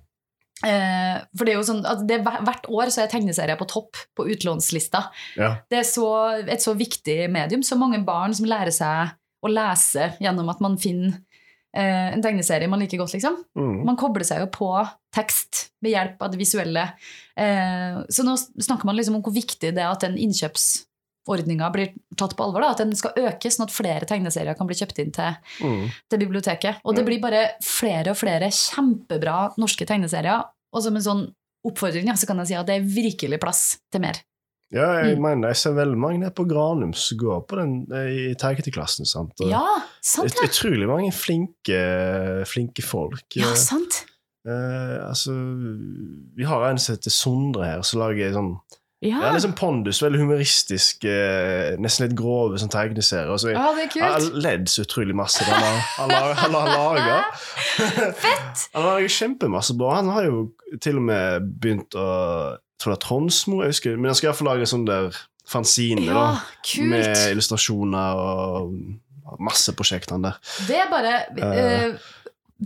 Eh, 0.64 1.18
for 1.36 1.44
det 1.44 1.52
er 1.52 1.58
jo 1.58 1.66
sånn 1.66 1.82
at 1.84 2.06
det, 2.06 2.20
er 2.20 2.44
Hvert 2.46 2.68
år 2.70 2.92
så 2.94 3.02
er 3.02 3.10
tegneserier 3.10 3.58
på 3.58 3.66
topp 3.68 3.96
på 4.16 4.28
utlånslista. 4.30 5.08
ja. 5.36 5.56
Det 5.68 5.78
er 5.82 5.82
så, 5.88 6.06
et 6.46 6.62
så 6.62 6.76
viktig 6.78 7.28
medium. 7.28 7.62
Så 7.66 7.76
mange 7.76 7.98
barn 8.06 8.32
som 8.32 8.46
lærer 8.46 8.70
seg 8.72 9.10
å 9.44 9.50
lese 9.50 10.12
gjennom 10.22 10.48
at 10.48 10.60
man 10.64 10.78
finner 10.78 11.18
en 11.82 12.22
tegneserie 12.22 12.68
man 12.70 12.78
liker 12.80 12.98
godt. 13.00 13.14
liksom. 13.16 13.36
Mm. 13.58 13.84
Man 13.86 13.96
kobler 13.98 14.24
seg 14.24 14.40
jo 14.44 14.46
på 14.54 14.68
tekst 15.14 15.70
med 15.82 15.90
hjelp 15.94 16.22
av 16.22 16.30
det 16.30 16.38
visuelle. 16.38 16.84
Eh, 17.36 18.00
så 18.08 18.22
nå 18.26 18.36
snakker 18.38 18.84
man 18.86 18.96
liksom 18.96 19.16
om 19.18 19.22
hvor 19.26 19.34
viktig 19.34 19.72
det 19.74 19.82
er 19.82 19.90
at 19.90 20.00
den 20.06 20.16
innkjøpsordninga 20.18 21.70
blir 21.74 21.92
tatt 22.18 22.34
på 22.36 22.44
alvor. 22.46 22.62
Da, 22.64 22.72
at 22.74 22.82
den 22.82 22.94
skal 22.98 23.14
økes, 23.16 23.56
sånn 23.56 23.66
at 23.68 23.74
flere 23.74 24.06
tegneserier 24.08 24.56
kan 24.58 24.68
bli 24.70 24.76
kjøpt 24.78 24.98
inn 25.02 25.12
til, 25.14 25.36
Mm. 25.62 25.90
til 26.10 26.18
biblioteket. 26.18 26.80
Og 26.84 26.94
det 26.96 27.04
blir 27.06 27.20
bare 27.20 27.44
flere 27.62 28.10
og 28.10 28.16
flere 28.20 28.50
kjempebra 28.50 29.54
norske 29.58 29.86
tegneserier. 29.86 30.44
Og 30.74 30.82
som 30.82 30.96
en 30.96 31.02
sånn 31.02 31.24
oppfordring 31.66 32.06
ja, 32.06 32.14
så 32.14 32.26
kan 32.26 32.36
jeg 32.38 32.48
si 32.48 32.54
at 32.54 32.66
det 32.66 32.76
er 32.76 32.86
virkelig 32.86 33.40
plass 33.40 33.78
til 33.90 34.00
mer. 34.00 34.18
Ja, 34.72 35.02
jeg 35.04 35.16
Mm. 35.18 35.22
mener, 35.22 35.48
jeg 35.48 35.56
ser 35.56 35.72
veldig 35.76 35.96
mange 35.98 36.30
på 36.34 36.44
Granum 36.48 36.92
som 36.94 37.18
går 37.18 37.46
på 37.46 37.56
den 37.56 37.86
i 37.92 38.34
i 38.68 38.70
klassen, 38.72 39.06
sant? 39.06 39.32
Og 39.40 39.48
Ja, 39.50 39.62
sant 40.02 40.26
ut- 40.26 40.32
det! 40.40 40.50
Utrolig 40.50 40.88
mange 40.88 41.12
flinke, 41.12 42.44
flinke 42.46 42.82
folk. 42.82 43.22
Ja, 43.36 43.50
Eh, 43.50 43.54
sant. 43.54 44.04
Uh, 44.46 45.08
altså, 45.08 45.32
vi 46.36 46.44
har 46.44 46.64
en 46.68 46.76
som 46.78 46.96
heter 46.96 47.10
Sondre 47.10 47.64
her, 47.64 47.82
som 47.82 48.00
lager 48.00 48.32
sånn 48.34 48.58
Ja, 49.04 49.20
ja, 49.20 49.32
liksom 49.34 49.52
pondus, 49.54 50.00
veldig 50.00 50.18
humoristisk, 50.18 51.04
eh, 51.04 51.76
nesten 51.76 52.06
litt 52.08 52.16
grove 52.16 52.56
sånn 52.58 52.70
tegneserier. 52.70 53.36
Så 53.38 53.52
ja 53.52 53.74
det 53.74 53.94
er 53.94 54.00
jeg 54.00 54.02
har 54.02 54.20
ledd 54.32 54.64
så 54.66 54.80
utrolig 54.86 55.14
masse. 55.14 55.44
Han 55.44 55.60
har, 55.60 55.78
han 55.98 56.10
har, 56.10 56.34
han 56.34 56.52
har 56.52 56.68
laga. 56.72 57.24
Fett! 58.16 58.68
Han 58.74 58.82
har 58.82 59.00
laget 59.00 59.10
kjempemasse 59.12 59.76
bra. 59.76 59.96
Han 59.96 60.08
har 60.08 60.24
jo 60.24 60.52
til 60.80 60.96
og 60.96 61.02
med 61.02 61.50
begynt 61.60 61.90
å 61.94 62.56
jeg 62.56 62.63
tror 62.80 62.94
det 62.94 62.98
er 62.98 63.06
Tronsmo, 63.06 63.62
jeg 63.62 63.74
husker, 63.74 63.96
men 63.98 64.10
han 64.10 64.18
skal 64.18 64.30
iallfall 64.30 64.50
lage 64.52 64.68
sånn 64.70 64.86
der 64.88 65.14
fanzine 65.48 66.06
Ja, 66.06 66.14
da, 66.16 66.84
med 66.88 67.22
illustrasjoner 67.34 68.20
og 68.20 69.40
masse 69.40 69.74
prosjekter 69.76 70.20
der. 70.22 70.38
Det 70.68 70.76
er 70.78 70.90
bare 70.92 71.14
uh, 71.36 72.10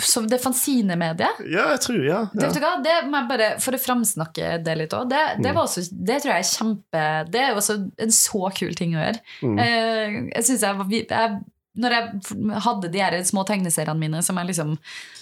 som 0.05 0.27
det 0.31 0.39
fanzinemediet. 0.43 1.43
Ja, 1.49 1.69
jeg 1.73 1.83
tror 1.83 2.01
ja. 2.05 2.23
Det, 2.33 2.45
ja. 2.45 2.51
vet 2.53 2.85
det 2.85 2.97
må 3.09 3.23
jeg 3.23 3.29
bare, 3.31 3.51
For 3.63 3.75
å 3.75 3.81
framsnakke 3.83 4.59
det 4.63 4.75
litt 4.79 4.95
òg, 4.95 5.09
det, 5.11 5.23
det, 5.43 5.55
Mm. 5.55 6.03
det 6.07 6.19
tror 6.23 6.35
jeg 6.35 6.45
er 6.45 6.51
kjempe 6.51 7.05
Det 7.33 7.41
er 7.43 7.57
også 7.57 7.79
en 7.99 8.13
så 8.15 8.51
kul 8.59 8.75
ting 8.79 8.97
å 8.97 9.01
gjøre. 9.03 9.23
Mm. 9.43 9.57
Uh, 9.59 10.19
jeg 10.37 10.49
synes 10.51 10.67
jeg, 10.67 11.07
jeg 11.09 11.39
når 11.79 11.95
jeg 11.95 12.61
hadde 12.65 12.91
de 12.91 13.03
her 13.03 13.15
små 13.23 13.45
tegneseriene 13.47 14.01
mine 14.01 14.23
som 14.27 14.39
jeg 14.41 14.51
liksom 14.51 14.73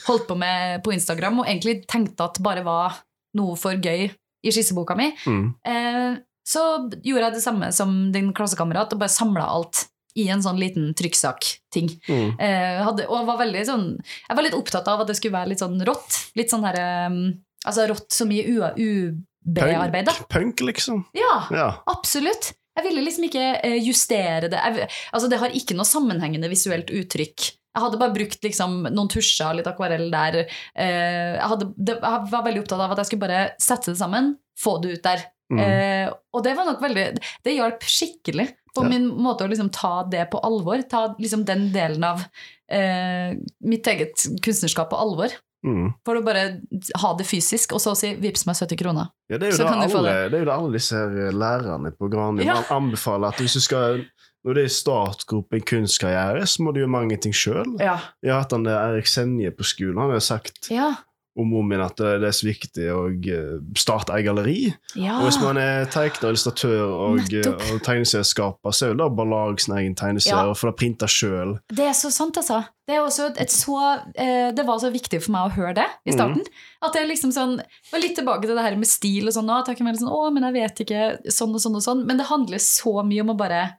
holdt 0.07 0.29
på 0.29 0.37
med 0.41 0.81
på 0.85 0.95
Instagram, 0.95 1.43
og 1.43 1.51
egentlig 1.51 1.83
tenkte 1.91 2.31
at 2.31 2.41
bare 2.45 2.65
var 2.65 3.03
noe 3.37 3.59
for 3.61 3.77
gøy 3.77 4.09
i 4.45 4.51
skisseboka 4.53 4.97
mi, 4.97 5.13
Mm. 5.27 5.55
eh, 5.65 6.19
så 6.47 6.63
gjorde 7.03 7.25
jeg 7.25 7.33
det 7.35 7.43
samme 7.43 7.73
som 7.73 8.13
din 8.13 8.33
klassekamerat 8.33 8.93
og 8.93 8.99
bare 9.01 9.09
samla 9.11 9.47
alt 9.51 9.87
i 10.17 10.29
en 10.33 10.41
sånn 10.41 10.57
liten 10.59 10.95
trykksak-ting. 10.95 11.91
Mm. 12.09 12.41
Eh, 12.41 12.87
og 13.09 13.27
var 13.27 13.37
veldig 13.39 13.65
sånn 13.67 13.99
Jeg 14.29 14.37
var 14.37 14.43
litt 14.47 14.55
opptatt 14.55 14.87
av 14.89 15.01
at 15.03 15.07
det 15.09 15.17
skulle 15.17 15.35
være 15.37 15.49
litt 15.49 15.59
sånn 15.61 15.81
rått. 15.85 16.31
Litt 16.37 16.49
sånn 16.51 16.65
her 16.65 17.07
um, 17.11 17.35
Altså 17.67 17.89
rått 17.91 18.09
så 18.15 18.25
mye 18.25 18.47
UB-arbeid. 18.47 20.07
Punk, 20.07 20.29
punk, 20.31 20.61
liksom. 20.61 21.05
Ja, 21.13 21.47
Ja. 21.51 21.83
absolutt. 21.87 22.53
Jeg 22.77 22.85
ville 22.85 23.03
liksom 23.05 23.25
ikke 23.29 23.45
eh, 23.65 23.79
justere 23.83 24.49
det. 24.53 24.61
Jeg, 24.61 24.89
altså 25.13 25.29
Det 25.31 25.39
har 25.41 25.49
ikke 25.51 25.75
noe 25.77 25.85
sammenhengende 25.89 26.49
visuelt 26.49 26.91
uttrykk. 26.93 27.53
Jeg 27.77 27.85
hadde 27.85 27.99
bare 28.01 28.15
brukt 28.17 28.43
liksom 28.47 28.77
noen 28.89 29.09
tusjer, 29.13 29.51
og 29.53 29.59
litt 29.61 29.69
akvarell 29.69 30.07
der. 30.11 30.39
Eh, 30.73 31.37
jeg, 31.37 31.49
hadde, 31.53 31.69
det, 31.77 31.99
jeg 32.01 32.29
var 32.33 32.45
veldig 32.47 32.63
opptatt 32.65 32.81
av 32.81 32.95
at 32.95 33.03
jeg 33.03 33.11
skulle 33.11 33.27
bare 33.27 33.43
sette 33.61 33.93
det 33.93 34.01
sammen, 34.01 34.33
få 34.57 34.79
det 34.81 34.97
ut 34.97 35.03
der. 35.05 35.27
Mm. 35.53 35.61
Eh, 35.63 36.07
og 36.35 36.43
det 36.43 36.57
var 36.59 36.67
nok 36.67 36.81
veldig 36.83 37.03
Det 37.45 37.53
hjalp 37.55 37.85
skikkelig 37.87 38.49
på 38.75 38.83
Ja. 38.83 38.89
min 38.91 39.05
måte 39.23 39.45
å 39.45 39.49
liksom 39.53 39.69
ta 39.71 40.03
det 40.11 40.25
på 40.33 40.41
alvor. 40.43 40.83
Ta 40.91 41.15
liksom 41.21 41.45
den 41.47 41.69
delen 41.73 42.03
av 42.05 42.25
eh, 42.69 43.37
mitt 43.63 43.87
eget 43.87 44.25
kunstnerskap 44.43 44.91
på 44.91 44.99
alvor. 44.99 45.31
Mm. 45.67 45.93
For 46.07 46.19
å 46.19 46.25
bare 46.25 46.61
ha 47.01 47.13
det 47.19 47.27
fysisk, 47.27 47.73
og 47.75 47.81
så 47.83 47.95
si 47.99 48.15
'vips 48.15 48.47
meg 48.47 48.57
70 48.57 48.77
kroner'. 48.79 49.09
Ja, 49.31 49.39
det 49.39 49.49
er 49.49 49.51
jo 49.51 49.57
Så 49.57 49.65
det 49.65 49.95
alle, 49.97 50.31
det 50.31 50.35
er 50.35 50.45
jo 50.45 50.51
det 50.51 50.55
alle 50.59 50.73
disse 50.73 50.97
lærerne 51.33 51.91
på 51.97 52.11
Granum 52.11 52.45
Ja. 52.45 52.63
anbefaler. 52.71 53.29
At 53.29 53.41
hvis 53.41 53.55
du 53.55 53.61
skal 53.61 54.05
når 54.47 54.55
det 54.61 54.65
er 54.69 54.75
startgrope 54.77 55.59
i 55.59 55.65
kunstkarriere, 55.67 56.47
så 56.47 56.63
må 56.63 56.73
du 56.73 56.79
gjøre 56.85 56.93
mange 56.95 57.19
ting 57.19 57.35
sjøl. 57.35 57.75
Ja. 57.83 57.99
Jeg 58.23 58.31
har 58.33 58.45
hatt 58.45 58.55
han 58.55 58.65
der 58.69 58.79
Erik 58.93 59.11
Senje 59.11 59.51
på 59.51 59.67
skolen. 59.67 59.99
Han 59.99 60.15
har 60.15 60.23
sagt 60.23 60.71
Ja. 60.71 60.93
om 61.37 61.51
om 61.53 61.67
min 61.69 61.83
at 61.85 61.97
det 62.01 62.21
det 62.23 62.29
er 62.31 62.33
så 62.33 62.47
viktig 62.47 62.85
å 62.95 63.01
eh, 63.13 63.59
starte 63.77 64.15
ei 64.15 64.23
galleri. 64.25 64.73
ja. 64.97 65.19
Og 65.19 65.27
hvis 65.27 65.41
man 65.43 65.59
er 65.61 65.85
tegner, 65.93 66.31
illustratør 66.31 66.87
og, 66.87 67.19
Nettopp. 67.19 67.61
og 67.75 67.83
tegneserieskaper, 67.85 68.71
så 68.73 68.87
er 68.87 68.95
det 68.95 69.09
bare 69.19 69.27
å 69.27 69.35
lage 69.35 69.61
sin 69.61 69.75
egen 69.77 69.95
tegneserie 69.95 70.49
og 70.49 70.57
få 70.57 70.71
det 70.71 70.77
printa 70.81 71.07
sjøl. 71.07 71.59
Det 71.69 71.85
er 71.85 71.93
så 71.93 72.11
sant, 72.11 72.37
altså. 72.41 72.63
Det, 72.87 73.51
så, 73.51 73.79
eh, 74.15 74.53
det 74.55 74.65
var 74.65 74.79
så 74.79 74.91
viktig 74.95 75.21
for 75.23 75.33
meg 75.35 75.51
å 75.51 75.55
høre 75.59 75.75
det 75.75 75.89
i 76.07 76.13
starten. 76.15 76.45
At 76.81 76.95
det 76.95 77.03
liksom 77.11 77.33
sånn, 77.35 77.59
var 77.93 78.01
litt 78.01 78.15
tilbake 78.17 78.47
til 78.47 78.55
det 78.57 78.63
her 78.63 78.77
med 78.77 78.87
stil 78.87 79.27
og 79.27 79.35
sånn. 79.35 79.51
Være 79.51 79.99
sånn, 79.99 80.09
å, 80.09 80.31
men 80.33 80.47
jeg 80.47 80.55
vet 80.63 80.87
ikke, 80.87 81.33
sånn 81.35 81.53
og 81.53 81.61
sånn 81.61 81.75
og 81.77 81.83
sånn. 81.83 82.07
Men 82.07 82.17
det 82.17 82.31
handler 82.31 82.59
så 82.63 83.03
mye 83.05 83.21
om 83.27 83.35
å 83.35 83.37
bare 83.37 83.77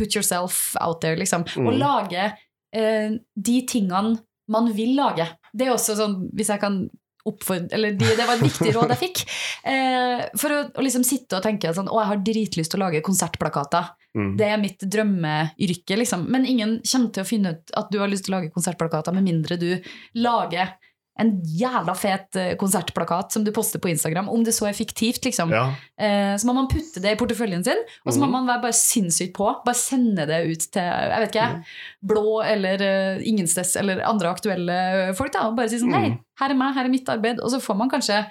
put 0.00 0.16
yourself 0.16 0.72
out 0.80 1.02
there, 1.04 1.18
liksom. 1.20 1.44
Og 1.60 1.70
Mm. 1.74 1.78
lage 1.84 2.30
eh, 2.72 3.10
de 3.36 3.60
tingene 3.68 4.16
man 4.50 4.72
vil 4.74 4.96
lage. 4.98 5.28
Det 5.54 5.66
er 5.68 5.74
også 5.76 5.94
sånn, 5.98 6.16
hvis 6.34 6.48
jeg 6.50 6.60
kan 6.62 6.80
oppfordre 7.28 7.74
Eller 7.76 7.92
de, 8.00 8.06
det 8.16 8.24
var 8.24 8.38
et 8.38 8.46
viktig 8.46 8.70
råd 8.74 8.94
jeg 8.94 9.00
fikk. 9.04 9.18
Eh, 9.70 10.22
for 10.40 10.48
å, 10.54 10.58
å 10.72 10.82
liksom 10.82 11.02
sitte 11.04 11.36
og 11.36 11.42
tenke 11.44 11.68
sånn, 11.76 11.90
å, 11.92 11.98
jeg 12.00 12.08
har 12.08 12.20
dritlyst 12.24 12.72
til 12.72 12.80
å 12.80 12.86
lage 12.86 13.02
konsertplakater. 13.04 13.90
Mm. 14.16 14.30
Det 14.40 14.46
er 14.48 14.56
mitt 14.62 14.80
drømmeyrke, 14.94 15.98
liksom. 16.00 16.24
Men 16.32 16.46
ingen 16.48 16.78
kommer 16.80 17.12
til 17.12 17.22
å 17.22 17.28
finne 17.28 17.52
ut 17.52 17.74
at 17.76 17.90
du 17.92 17.98
har 18.00 18.08
lyst 18.08 18.24
til 18.24 18.32
å 18.34 18.38
lage 18.38 18.50
konsertplakater 18.54 19.12
med 19.14 19.26
mindre 19.28 19.58
du 19.60 19.68
lager 20.16 20.72
en 21.20 21.30
jævla 21.44 21.94
fet 21.94 22.36
eh, 22.40 22.54
konsertplakat 22.60 23.32
som 23.34 23.44
du 23.44 23.50
poster 23.52 23.78
på 23.82 23.90
Instagram, 23.92 24.28
om 24.32 24.42
det 24.46 24.54
så 24.56 24.66
er 24.70 24.72
fiktivt, 24.78 25.20
liksom. 25.28 25.52
Ja. 25.52 25.66
Eh, 26.00 26.34
så 26.40 26.48
må 26.48 26.54
man 26.56 26.68
putte 26.72 27.02
det 27.04 27.12
i 27.12 27.18
porteføljen 27.20 27.62
sin, 27.66 27.82
og 28.06 28.12
så 28.12 28.18
må 28.22 28.26
Mhm. 28.26 28.32
man 28.38 28.46
være 28.48 28.62
bare 28.62 28.76
sinnssykt 28.78 29.34
på. 29.36 29.50
Bare 29.64 29.74
sende 29.76 30.26
det 30.26 30.40
ut 30.48 30.66
til 30.72 30.82
jeg 30.82 31.20
vet 31.20 31.34
ikke, 31.34 31.48
Mhm. 31.50 31.64
Blå 32.10 32.40
eller 32.44 32.80
uh, 33.16 33.20
Ingensteds 33.22 33.76
eller 33.76 34.00
andre 34.08 34.28
aktuelle 34.34 35.14
folk. 35.14 35.32
da, 35.32 35.48
Og 35.48 35.56
bare 35.56 35.68
si 35.68 35.76
sånn 35.78 35.90
Mhm. 35.92 36.00
Hei, 36.00 36.18
her 36.40 36.50
er 36.50 36.54
meg, 36.54 36.74
her 36.74 36.84
er 36.84 36.88
mitt 36.88 37.06
arbeid. 37.08 37.38
Og 37.40 37.50
så 37.50 37.60
får 37.60 37.76
man 37.76 37.90
kanskje 37.90 38.24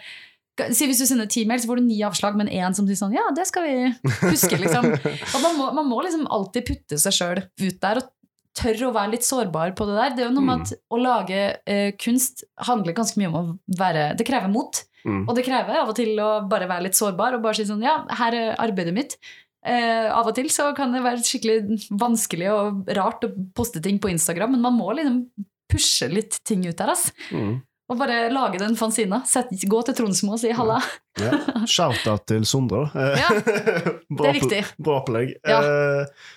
Si 0.73 0.85
Hvis 0.87 0.97
du 0.99 1.05
sender 1.05 1.25
ti 1.25 1.45
mail, 1.45 1.57
så 1.61 1.67
får 1.67 1.77
du 1.77 1.83
ni 1.83 2.01
avslag, 2.03 2.35
men 2.35 2.49
én 2.49 2.75
som 2.75 2.85
sier 2.85 2.97
sånn 2.99 3.13
Ja, 3.15 3.29
det 3.33 3.47
skal 3.47 3.63
vi 3.63 3.95
huske, 4.27 4.57
liksom. 4.59 4.83
Og 5.35 5.41
man 5.41 5.55
må, 5.55 5.73
man 5.73 5.85
må 5.87 6.01
liksom 6.03 6.27
alltid 6.29 6.65
putte 6.67 6.97
seg 6.99 7.13
sjøl 7.15 7.37
ut 7.61 7.79
der, 7.79 8.01
og 8.01 8.09
tørre 8.57 8.89
å 8.89 8.93
være 8.95 9.13
litt 9.15 9.25
sårbar 9.27 9.73
på 9.77 9.87
det 9.89 9.97
der. 9.97 10.15
Det 10.15 10.23
er 10.23 10.29
jo 10.29 10.35
noe 10.35 10.47
med 10.47 10.63
at 10.65 10.73
å 10.91 11.01
lage 11.01 11.41
uh, 11.59 11.89
kunst 12.01 12.45
handler 12.67 12.97
ganske 12.97 13.19
mye 13.21 13.29
om 13.31 13.37
å 13.39 13.43
være 13.79 14.13
Det 14.19 14.27
krever 14.27 14.51
mot. 14.51 14.81
Mm. 15.05 15.21
Og 15.29 15.35
det 15.37 15.45
krever 15.47 15.79
av 15.79 15.91
og 15.91 15.95
til 15.99 16.17
å 16.19 16.31
bare 16.49 16.67
være 16.69 16.89
litt 16.89 16.97
sårbar 16.97 17.37
og 17.37 17.45
bare 17.45 17.55
si 17.59 17.67
sånn 17.69 17.85
Ja, 17.85 18.01
her 18.19 18.35
er 18.35 18.57
arbeidet 18.59 18.95
mitt. 18.95 19.15
Uh, 19.59 20.07
av 20.15 20.27
og 20.29 20.35
til 20.37 20.49
så 20.53 20.69
kan 20.75 20.93
det 20.95 21.03
være 21.03 21.23
skikkelig 21.23 21.79
vanskelig 21.99 22.51
og 22.53 22.91
rart 22.95 23.25
å 23.27 23.33
poste 23.55 23.81
ting 23.83 23.99
på 23.99 24.11
Instagram, 24.11 24.55
men 24.55 24.63
man 24.63 24.77
må 24.77 24.91
liksom 24.95 25.25
pushe 25.69 26.07
litt 26.09 26.39
ting 26.47 26.63
ut 26.65 26.77
der, 26.79 26.93
ass. 26.95 27.09
Mm. 27.35 27.59
Og 27.89 27.97
bare 27.97 28.27
lage 28.29 28.59
den 28.61 28.75
fanzina. 28.77 29.23
Gå 29.25 29.79
til 29.85 29.95
Tronsmo 29.97 30.35
og 30.35 30.41
si 30.41 30.51
halla. 30.53 30.77
Ja. 31.17 31.33
Shout-out 31.75 32.27
til 32.29 32.45
Sondre, 32.45 32.85
da. 32.93 33.07
Ja, 33.17 33.29
bra, 34.17 34.19
Det 34.19 34.29
er 34.29 34.37
viktig. 34.37 34.59
Bra 34.77 34.99
opplegg. 35.01 35.33
Ja. 35.41 35.61
Eh, 35.65 36.29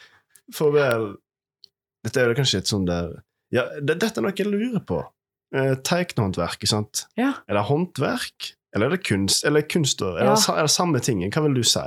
for 0.57 0.73
vel 0.75 1.13
Dette 2.03 2.21
er 2.23 2.33
jo 2.33 2.39
kanskje 2.39 2.63
et 2.63 2.71
sånn 2.71 2.87
der 2.89 3.13
ja, 3.53 3.67
det, 3.81 3.99
Dette 4.01 4.19
er 4.19 4.25
noe 4.25 4.33
jeg 4.35 4.49
lurer 4.49 4.81
på. 4.89 5.03
Eh, 5.55 5.75
Tegnehåndverk, 5.85 6.65
sant? 6.67 7.05
Ja. 7.21 7.35
Er 7.47 7.59
det 7.59 7.67
håndverk? 7.69 8.55
Eller 8.73 8.89
er 8.89 8.95
det 8.97 9.03
kunst? 9.05 9.43
Eller 9.45 9.67
kunst 9.69 10.01
og- 10.01 10.17
er, 10.17 10.31
det, 10.31 10.47
er 10.49 10.63
det 10.65 10.73
samme 10.73 11.01
tingen? 11.05 11.29
Hva 11.31 11.43
vil 11.45 11.59
du 11.59 11.63
si? 11.69 11.83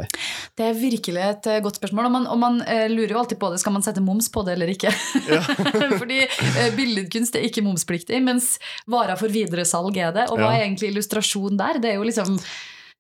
Det 0.54 0.68
er 0.68 0.76
virkelig 0.78 1.24
et 1.26 1.48
eh, 1.50 1.58
godt 1.66 1.80
spørsmål. 1.80 2.06
Og 2.06 2.14
man, 2.14 2.28
og 2.30 2.38
man 2.38 2.60
eh, 2.62 2.86
lurer 2.94 3.16
jo 3.16 3.24
alltid 3.24 3.40
på 3.42 3.50
det. 3.50 3.58
Skal 3.64 3.74
man 3.74 3.82
sette 3.82 4.04
moms 4.06 4.30
på 4.30 4.44
det 4.46 4.54
eller 4.54 4.70
ikke? 4.76 4.94
Ja. 5.26 5.42
Fordi 6.04 6.20
eh, 6.22 6.70
billedkunst 6.78 7.40
er 7.40 7.48
ikke 7.50 7.66
momspliktig, 7.66 8.22
mens 8.22 8.60
varer 8.86 9.18
for 9.18 9.34
videresalg 9.34 9.98
er 9.98 10.14
det. 10.14 10.28
Og 10.30 10.38
hva 10.38 10.54
er 10.54 10.68
egentlig 10.68 10.94
illustrasjon 10.94 11.58
der? 11.58 11.82
Det 11.82 11.96
er 11.96 11.98
jo 11.98 12.06
liksom 12.06 12.38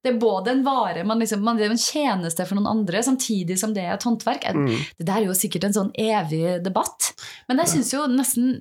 det 0.06 0.12
er 0.14 0.20
både 0.22 0.52
en 0.54 0.62
vare, 0.66 1.02
man 1.10 1.20
liksom, 1.24 1.42
man, 1.46 1.58
det 1.58 1.66
er 1.66 1.74
en 1.74 1.82
tjeneste 1.82 2.46
for 2.46 2.60
noen 2.60 2.70
andre, 2.70 3.02
samtidig 3.04 3.58
som 3.58 3.74
det 3.74 3.82
er 3.88 3.96
et 3.98 4.06
håndverk. 4.06 4.46
Mm. 4.54 4.68
Det 5.00 5.08
der 5.10 5.18
er 5.24 5.26
jo 5.32 5.34
sikkert 5.38 5.66
en 5.68 5.74
sånn 5.80 5.90
evig 5.98 6.60
debatt. 6.66 7.10
Men 7.50 7.64
jeg 7.64 7.74
syns 7.74 7.90
jo 7.96 8.06
nesten 8.12 8.60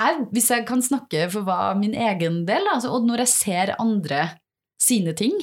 jeg, 0.00 0.26
Hvis 0.32 0.46
jeg 0.50 0.64
kan 0.68 0.80
snakke 0.80 1.26
for 1.32 1.44
hva 1.44 1.74
min 1.76 1.92
egen 1.98 2.44
del, 2.48 2.62
da, 2.66 2.76
altså, 2.78 2.92
og 2.94 3.04
når 3.08 3.24
jeg 3.24 3.32
ser 3.34 3.72
andre 3.82 4.20
sine 4.80 5.12
ting, 5.18 5.34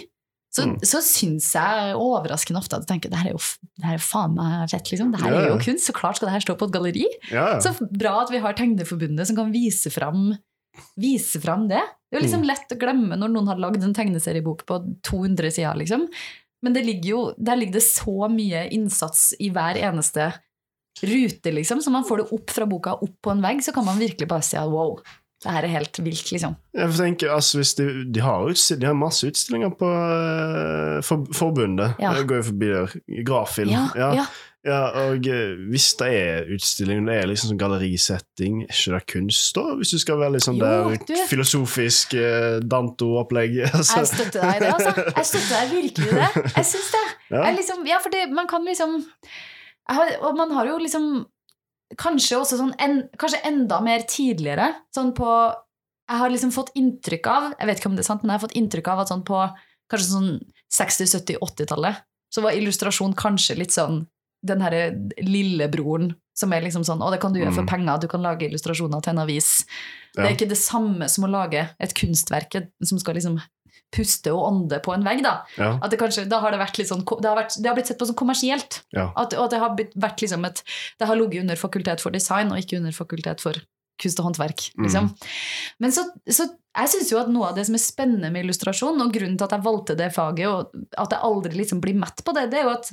så, 0.55 0.63
Mm. 0.65 0.77
så 0.81 1.01
syns 1.05 1.51
jeg 1.53 1.93
overraskende 1.99 2.57
ofte 2.57 2.73
at 2.79 2.85
jeg 2.87 2.89
tenker 2.89 3.11
det 3.11 3.19
her 3.19 3.29
er 3.29 3.35
jo, 3.35 3.41
det 3.77 3.85
her 3.85 3.97
er 3.99 4.01
faen 4.01 4.33
meg 4.33 4.71
fett, 4.71 4.89
liksom. 4.89 5.11
Det 5.13 5.21
her 5.21 5.33
Ja, 5.35 5.41
er 5.43 5.49
jo 5.51 5.57
kunst. 5.61 5.85
Så 5.85 5.93
klart 5.93 6.17
skal 6.17 6.29
det 6.31 6.33
her 6.37 6.45
stå 6.47 6.55
på 6.57 6.65
et 6.65 6.73
galleri. 6.73 7.05
Ja. 7.29 7.59
Så 7.61 7.75
bra 7.91 8.21
at 8.23 8.31
vi 8.33 8.39
har 8.41 8.55
Tegneforbundet 8.57 9.27
som 9.27 9.35
kan 9.37 9.51
vise 9.53 9.91
fram, 9.93 10.31
vise 10.95 11.41
fram 11.43 11.67
det. 11.69 11.81
Det 12.07 12.17
er 12.17 12.21
jo 12.21 12.25
liksom 12.25 12.43
Mm. 12.43 12.47
lett 12.47 12.71
å 12.71 12.79
glemme 12.79 13.17
når 13.19 13.29
noen 13.33 13.47
har 13.47 13.59
lagd 13.59 13.83
en 13.83 13.93
tegneseriebok 13.93 14.65
på 14.65 14.79
200 15.03 15.51
sider, 15.51 15.75
liksom. 15.75 16.07
Men 16.63 16.73
det 16.73 16.85
ligger 16.85 17.09
jo, 17.09 17.21
der 17.37 17.55
ligger 17.59 17.73
det 17.73 17.83
så 17.85 18.29
mye 18.31 18.67
innsats 18.73 19.33
i 19.39 19.49
hver 19.53 19.77
eneste 19.77 20.31
rute, 21.03 21.51
liksom. 21.53 21.81
Så 21.81 21.91
man 21.93 22.03
får 22.07 22.17
det 22.23 22.31
opp 22.33 22.49
fra 22.49 22.65
boka, 22.65 22.95
opp 23.03 23.15
på 23.21 23.31
en 23.31 23.41
vegg, 23.43 23.61
så 23.61 23.73
kan 23.73 23.85
man 23.85 23.99
virkelig 23.99 24.27
bare 24.27 24.41
si 24.45 24.57
at 24.57 24.69
wow, 24.71 24.97
det 25.43 25.51
her 25.53 25.63
er 25.67 25.73
helt 25.75 25.99
vilt, 26.01 26.31
liksom. 26.33 26.55
Jeg 26.73 26.95
tenker, 26.97 27.29
altså, 27.35 27.59
hvis 27.59 27.75
de, 27.77 27.85
de, 28.09 28.21
har 28.25 28.47
de 28.49 28.85
har 28.87 28.97
masse 28.97 29.27
utstillinger 29.27 29.75
på 29.77 29.85
uh, 29.85 30.97
for, 31.05 31.27
forbundet. 31.37 31.99
Ja. 32.01 32.15
Jeg 32.17 32.25
går 32.31 32.41
jo 32.41 32.47
forbi 32.49 32.71
der. 32.73 32.95
Grafilm. 33.27 33.69
Ja, 33.75 34.13
ja. 34.23 34.25
Ja, 34.67 34.79
og 35.07 35.27
eh, 35.31 35.53
hvis 35.71 35.85
det 35.99 36.07
er 36.17 36.49
utstilling, 36.51 37.05
det 37.07 37.13
er 37.21 37.29
liksom 37.29 37.53
sånn 37.53 37.59
gallerisetting, 37.61 38.57
er 38.65 38.73
ikke 38.73 38.93
det 38.97 39.01
kunst, 39.13 39.53
da? 39.55 39.63
Hvis 39.79 39.93
du 39.95 39.99
skal 40.01 40.19
være 40.19 40.33
litt 40.35 40.43
sånn 40.43 40.59
der 40.59 40.97
du- 41.07 41.21
filosofisk 41.29 42.17
eh, 42.19 42.57
Danto-opplegg? 42.67 43.55
Altså. 43.77 44.01
Jeg 44.03 44.09
støtter 44.11 44.43
deg 44.43 44.57
i 44.57 44.59
det, 44.65 44.73
altså. 44.73 45.05
Jeg 45.15 45.29
støtter 45.31 45.53
deg 45.55 45.71
virkelig 45.77 46.09
i 46.11 46.17
det. 46.19 46.43
Jeg 46.57 46.69
syns 46.73 46.91
det. 46.97 47.05
Ja. 47.27 47.41
Jeg 47.49 47.57
liksom, 47.57 47.81
ja, 47.89 47.97
fordi 47.99 48.19
man 48.31 48.47
kan 48.47 48.63
liksom 48.63 48.93
har, 49.91 50.11
Og 50.23 50.37
man 50.39 50.51
har 50.55 50.69
jo 50.69 50.77
liksom 50.79 51.07
Kanskje 51.99 52.37
også 52.39 52.55
sånn 52.59 52.71
en, 52.83 53.01
Kanskje 53.19 53.41
enda 53.49 53.81
mer 53.83 54.05
tidligere. 54.07 54.69
Sånn 54.95 55.09
på 55.15 55.27
Jeg 55.27 56.21
har 56.21 56.31
liksom 56.31 56.53
fått 56.55 56.71
inntrykk 56.79 57.27
av 57.31 57.49
Jeg 57.57 57.67
vet 57.67 57.81
ikke 57.81 57.91
om 57.91 57.97
det 57.99 58.05
er 58.05 58.07
sant, 58.07 58.23
men 58.23 58.31
jeg 58.31 58.39
har 58.39 58.45
fått 58.47 58.55
inntrykk 58.61 58.87
av 58.93 59.01
at 59.03 59.11
sånn 59.11 59.25
på 59.27 59.41
kanskje 59.91 60.07
sånn 60.13 60.29
60-, 60.75 61.11
70-, 61.15 61.37
80-tallet 61.43 61.99
så 62.35 62.41
var 62.43 62.55
illustrasjon 62.59 63.13
kanskje 63.15 63.55
litt 63.59 63.71
sånn 63.75 64.01
den 64.45 64.61
herre 64.61 64.91
lillebroren 65.23 66.15
som 66.37 66.51
er 66.53 66.61
liksom 66.61 66.83
sånn 66.85 67.01
Å, 67.01 67.09
det 67.11 67.19
kan 67.21 67.33
du 67.33 67.39
gjøre 67.39 67.53
for 67.55 67.63
Mm. 67.65 67.69
penger, 67.71 67.99
du 68.01 68.07
kan 68.07 68.21
lage 68.21 68.45
illustrasjoner 68.45 69.01
til 69.01 69.09
en 69.15 69.23
avis. 69.23 69.65
Det 70.15 70.23
er 70.25 70.35
ikke 70.35 70.49
det 70.49 70.57
samme 70.61 71.07
som 71.09 71.23
å 71.25 71.29
lage 71.31 71.69
et 71.79 71.93
kunstverk 71.97 72.53
som 72.83 72.99
skal 72.99 73.15
liksom 73.15 73.39
puste 73.93 74.29
og 74.33 74.43
ånde 74.45 74.81
på 74.83 74.93
en 74.93 75.03
vegg. 75.03 75.23
Da 75.23 75.45
Ja. 75.57 75.79
At 75.81 75.89
det 75.91 75.99
kanskje, 75.99 76.27
da 76.29 76.39
har 76.41 76.51
det 76.51 76.59
vært 76.59 76.77
litt 76.77 76.89
sånn 76.89 77.03
Det 77.21 77.25
har, 77.25 77.35
vært, 77.37 77.55
det 77.61 77.65
har 77.67 77.75
blitt 77.75 77.87
sett 77.87 77.97
på 77.97 78.05
som 78.05 78.15
kommersielt. 78.15 78.81
Ja. 78.93 79.11
At, 79.15 79.33
og 79.33 79.49
det 79.49 79.59
har 79.59 79.73
blitt, 79.75 79.93
vært 79.95 80.21
liksom 80.21 80.45
et 80.45 80.61
Det 80.99 81.07
har 81.07 81.15
ligget 81.15 81.41
under 81.41 81.55
fakultet 81.55 81.99
for 82.01 82.11
design, 82.11 82.51
og 82.51 82.57
ikke 82.59 82.77
under 82.77 82.91
fakultet 82.91 83.41
for 83.41 83.53
kunst 83.99 84.19
og 84.19 84.25
håndverk. 84.25 84.71
Liksom. 84.77 85.09
Men 85.79 85.91
så, 85.91 86.03
så 86.29 86.45
jeg 86.77 86.89
syns 86.89 87.11
jo 87.11 87.17
at 87.17 87.29
noe 87.29 87.47
av 87.49 87.55
det 87.55 87.65
som 87.65 87.73
er 87.73 87.81
spennende 87.81 88.29
med 88.31 88.45
illustrasjon, 88.45 89.01
og 89.01 89.11
grunnen 89.11 89.37
til 89.39 89.45
at 89.47 89.55
jeg 89.57 89.63
valgte 89.65 89.95
det 89.97 90.13
faget, 90.13 90.47
og 90.47 90.69
at 90.95 91.09
jeg 91.15 91.19
aldri 91.23 91.57
liksom 91.57 91.81
blir 91.81 91.95
mett 91.97 92.21
på 92.23 92.31
det, 92.37 92.51
det 92.51 92.59
er 92.59 92.67
jo 92.67 92.75
at 92.75 92.91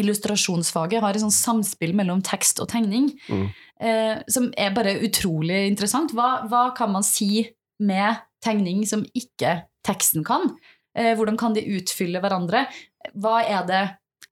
illustrasjonsfaget 0.00 1.00
har 1.04 1.14
et 1.14 1.22
sånt 1.22 1.36
samspill 1.36 1.94
mellom 1.96 2.22
tekst 2.24 2.60
og 2.62 2.68
tegning 2.72 3.10
Mm. 3.30 3.48
eh, 3.80 4.22
som 4.28 4.50
er 4.56 4.70
bare 4.74 4.96
utrolig 5.06 5.66
interessant. 5.68 6.12
Hva, 6.14 6.46
hva 6.48 6.74
kan 6.76 6.90
man 6.92 7.02
si 7.06 7.44
med 7.80 8.16
tegning 8.44 8.84
som 8.86 9.04
ikke 9.14 9.64
teksten 9.86 10.24
kan? 10.24 10.54
Eh, 10.96 11.14
hvordan 11.16 11.36
kan 11.38 11.54
de 11.54 11.62
utfylle 11.78 12.20
hverandre? 12.22 12.66
Hva 13.14 13.42
er 13.44 13.66
det 13.66 13.84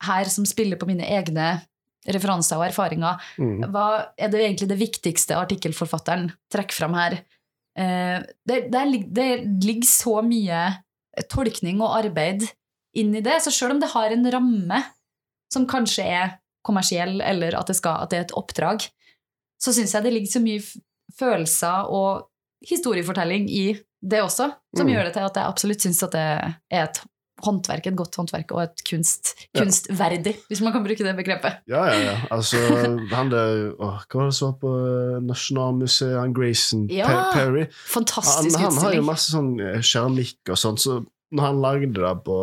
her 0.02 0.24
som 0.30 0.44
spiller 0.48 0.76
på 0.76 0.86
mine 0.86 1.04
egne 1.06 1.62
referanser 2.08 2.58
og 2.58 2.66
erfaringer? 2.70 3.20
Mm. 3.38 3.66
Hva 3.70 3.86
er 4.18 4.28
det 4.32 4.40
egentlig 4.40 4.68
det 4.68 4.78
viktigste 4.80 5.36
artikkelforfatteren 5.38 6.30
trekker 6.52 6.74
fram 6.74 6.94
her? 6.98 7.18
Eh, 7.78 8.18
det, 8.46 8.70
det, 8.72 8.82
det 9.14 9.28
ligger 9.64 9.86
så 9.88 10.22
mye 10.26 10.64
tolkning 11.32 11.80
og 11.82 11.94
arbeid 12.04 12.46
inn 12.96 13.14
i 13.16 13.20
det, 13.24 13.38
så 13.44 13.50
selv 13.52 13.74
om 13.76 13.80
det 13.80 13.90
har 13.94 14.12
en 14.12 14.26
ramme 14.32 14.82
som 15.52 15.66
kanskje 15.68 16.06
er 16.08 16.34
kommersiell, 16.64 17.20
eller 17.20 17.56
at 17.58 17.68
det, 17.68 17.76
skal, 17.76 18.00
at 18.04 18.10
det 18.12 18.18
er 18.20 18.26
et 18.28 18.36
oppdrag, 18.38 18.84
så 19.62 19.72
syns 19.74 19.92
jeg 19.94 20.04
det 20.06 20.12
ligger 20.14 20.32
så 20.36 20.42
mye 20.42 20.62
følelser 21.18 21.88
og 21.92 22.28
historiefortelling 22.68 23.48
i 23.50 23.64
det 24.02 24.20
også, 24.22 24.48
som 24.76 24.86
Mm. 24.86 24.92
gjør 24.94 25.04
det 25.08 25.12
til 25.14 25.26
at 25.28 25.36
jeg 25.38 25.46
absolutt 25.50 25.82
syns 25.84 26.02
at 26.06 26.12
det 26.14 26.22
er 26.22 26.84
et 26.86 27.00
håndverk, 27.42 27.86
et 27.90 27.96
godt 27.98 28.14
håndverk, 28.18 28.52
og 28.54 28.62
et 28.62 28.82
kunst, 28.86 29.32
Ja. 29.54 29.62
kunstverdig, 29.64 30.36
hvis 30.48 30.60
man 30.62 30.72
kan 30.72 30.84
bruke 30.84 31.02
det 31.02 31.14
begrepet. 31.16 31.58
Ja, 31.66 31.84
ja, 31.90 31.98
ja. 32.04 32.16
Altså, 32.30 32.56
han 33.16 33.30
der 33.30 33.72
Hva 33.78 33.98
var 34.14 34.28
det 34.30 34.34
som 34.34 34.52
var 34.52 34.58
på 34.62 34.72
eh, 34.78 35.20
Nasjonalmuseet? 35.26 36.18
Han 36.20 36.32
Grayson 36.34 36.86
Ja, 36.90 37.06
Perry. 37.06 37.32
Perry. 37.34 37.64
Han, 37.64 37.72
Fantastisk 37.96 38.58
han 38.58 38.78
har 38.78 38.94
jo 38.94 39.02
masse 39.02 39.32
sånn 39.34 39.58
eh, 39.60 39.80
keramikk 39.82 40.50
og 40.54 40.56
sånn, 40.62 40.78
så 40.78 41.00
når 41.32 41.46
han 41.48 41.60
lagde 41.64 41.88
det 41.96 42.12
på 42.26 42.36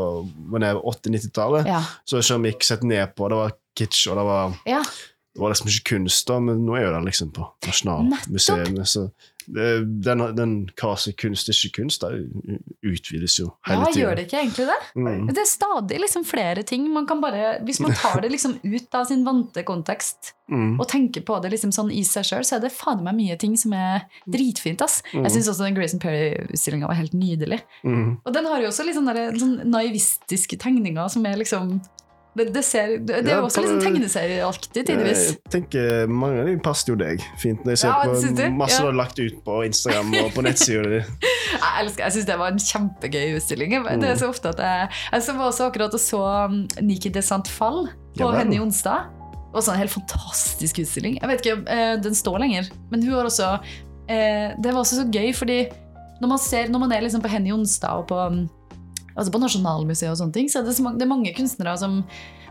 80-90-tallet, 0.82 1.67
Ja. 1.69 1.82
så 2.06 2.17
er 2.45 2.56
ikke 2.56 2.69
sett 2.71 2.84
ned 2.88 3.13
på. 3.15 3.30
Det 3.30 3.38
var 3.39 3.54
kitsch, 3.78 4.08
og 4.12 4.17
det 4.19 4.25
var, 4.28 4.56
ja. 4.69 4.82
Det 5.36 5.42
var 5.44 5.52
liksom 5.54 5.68
ikke 5.70 5.89
kunst, 5.96 6.28
da, 6.28 6.39
men 6.39 6.63
nå 6.65 6.76
er 6.76 6.88
jo 6.88 6.94
den 6.96 7.06
liksom 7.06 7.30
på 7.36 7.46
Nasjonalmuseet. 7.68 8.88
Så 8.89 9.12
den, 9.50 10.22
den 10.38 10.52
hva 10.78 10.92
som 11.00 11.13
kunst, 11.18 11.50
er 11.50 11.58
ikke 11.58 11.82
kunst, 11.82 12.02
det 12.04 12.60
utvides 12.86 13.39
jo 13.39 13.48
hele 13.65 13.88
Ja, 13.88 13.94
gjør 13.98 14.15
det 14.20 14.26
ikke 14.28 14.39
egentlig 14.44 14.65
det? 14.70 14.78
Mm. 14.98 15.28
Det 15.30 15.42
er 15.42 15.50
stadig 15.50 16.00
liksom 16.04 16.26
flere 16.28 16.63
ting. 16.68 16.86
Man 16.94 17.08
kan 17.10 17.22
bare, 17.22 17.56
hvis 17.65 17.80
man 17.82 17.94
tar 17.98 18.22
det 18.22 18.30
liksom 18.34 18.58
ut 18.63 18.94
av 19.00 19.06
sin 19.10 19.24
vante 19.28 19.63
kontekst 19.68 20.36
Mm. 20.50 20.80
og 20.82 20.88
tenker 20.89 21.22
på 21.22 21.36
det 21.44 21.52
liksom 21.54 21.70
sånn 21.70 21.92
i 21.94 22.02
seg 22.02 22.24
sjøl, 22.26 22.42
så 22.42 22.56
er 22.56 22.62
det 22.63 22.72
fader 22.74 23.04
meg 23.06 23.13
mye 23.20 23.36
ting 23.38 23.54
som 23.56 23.72
er 23.78 24.08
dritfint. 24.26 24.82
ass. 24.82 25.04
Mm. 25.13 25.22
Jeg 25.28 25.32
syns 25.36 25.50
også 25.52 25.68
den 25.68 25.76
Grayson 25.78 26.00
Perry-utstillinga 26.02 26.88
var 26.89 26.98
helt 26.98 27.13
nydelig. 27.13 27.60
Mm. 27.86 28.18
Og 28.26 28.34
den 28.34 28.46
har 28.50 28.60
jo 28.63 28.68
også 28.72 28.84
litt 28.88 28.96
sånne, 28.98 29.13
der- 29.13 29.38
sånn 29.38 29.60
naivistiske 29.70 30.58
tegninger 30.58 31.08
som 31.13 31.24
er 31.30 31.38
liksom 31.38 31.80
Det, 32.38 32.46
det, 32.54 32.62
ser, 32.63 32.92
det, 33.02 33.24
det 33.26 33.32
er 33.34 33.39
jo 33.39 33.48
også 33.48 33.63
litt 33.63 33.72
sånn 33.72 33.82
tegneserieaktig 33.84 34.84
tidvis. 34.88 35.24
Jeg 35.34 35.52
tenker 35.52 36.08
Mange 36.08 36.44
av 36.44 36.46
dem 36.52 36.60
passer 36.63 36.92
jo 36.94 36.98
deg 37.00 37.24
fint. 37.42 37.63
Når 37.65 37.74
jeg 37.74 37.82
ser 37.82 37.89
Ja, 37.89 37.96
på 38.06 38.36
du? 38.38 38.44
masse 38.56 38.78
Ja. 38.78 38.84
du 38.86 38.88
har 38.92 38.98
lagt 39.00 39.20
ut 39.20 39.39
på 39.44 39.56
Instagram 39.65 40.13
og 40.22 40.30
på 40.38 40.44
nettsida 40.46 40.84
di. 40.94 41.00
Jeg 41.60 41.82
elsker, 41.82 42.04
jeg 42.06 42.13
syns 42.13 42.28
det 42.30 42.36
var 42.39 42.52
en 42.54 42.60
kjempegøy 42.62 43.32
utstilling. 43.39 43.72
Det 44.00 44.10
er 44.12 44.15
så 44.20 44.28
ofte 44.30 44.52
at 44.54 44.60
Jeg, 44.62 44.89
jeg 45.18 45.36
var 45.39 45.48
også 45.50 45.65
akkurat 45.72 45.96
og 45.98 46.02
så 46.04 46.20
um, 46.46 46.60
Niki 46.86 47.10
de 47.12 47.24
Sant 47.26 47.50
Fall 47.52 47.88
på 48.15 48.22
Ja. 48.22 48.30
Henny 48.38 48.60
Jonstad. 48.60 49.10
Det 49.50 49.58
var 49.58 49.74
en 49.74 49.80
helt 49.82 49.92
fantastisk 49.96 50.80
utstilling. 50.84 51.18
Jeg 51.18 51.28
vet 51.32 51.42
ikke, 51.44 51.58
eh, 51.74 51.96
Den 52.04 52.13
står 52.15 52.38
lenger, 52.46 52.70
men 52.92 53.02
hun 53.04 53.15
har 53.18 53.26
også 53.26 53.50
eh, 54.08 54.54
Det 54.62 54.70
var 54.72 54.80
også 54.84 55.02
så 55.02 55.08
gøy, 55.10 55.34
fordi 55.34 55.60
når 56.22 56.28
man, 56.36 56.38
ser, 56.44 56.68
når 56.70 56.80
man 56.86 56.92
er 56.92 57.02
liksom 57.02 57.22
på 57.24 57.30
Henny 57.32 57.50
Jonstad 57.50 57.89
og 58.04 58.08
på, 58.12 58.15
um, 58.28 58.44
altså 59.19 59.34
på 59.36 59.41
Nasjonalmuseet, 59.43 60.12
og 60.13 60.17
sånne 60.21 60.36
ting, 60.36 60.47
så 60.51 60.60
er 60.62 60.67
det, 60.69 60.75
så 60.77 60.84
mange, 60.86 60.99
det 61.01 61.05
er 61.08 61.12
mange 61.13 61.34
kunstnere 61.38 61.75
som 61.82 61.99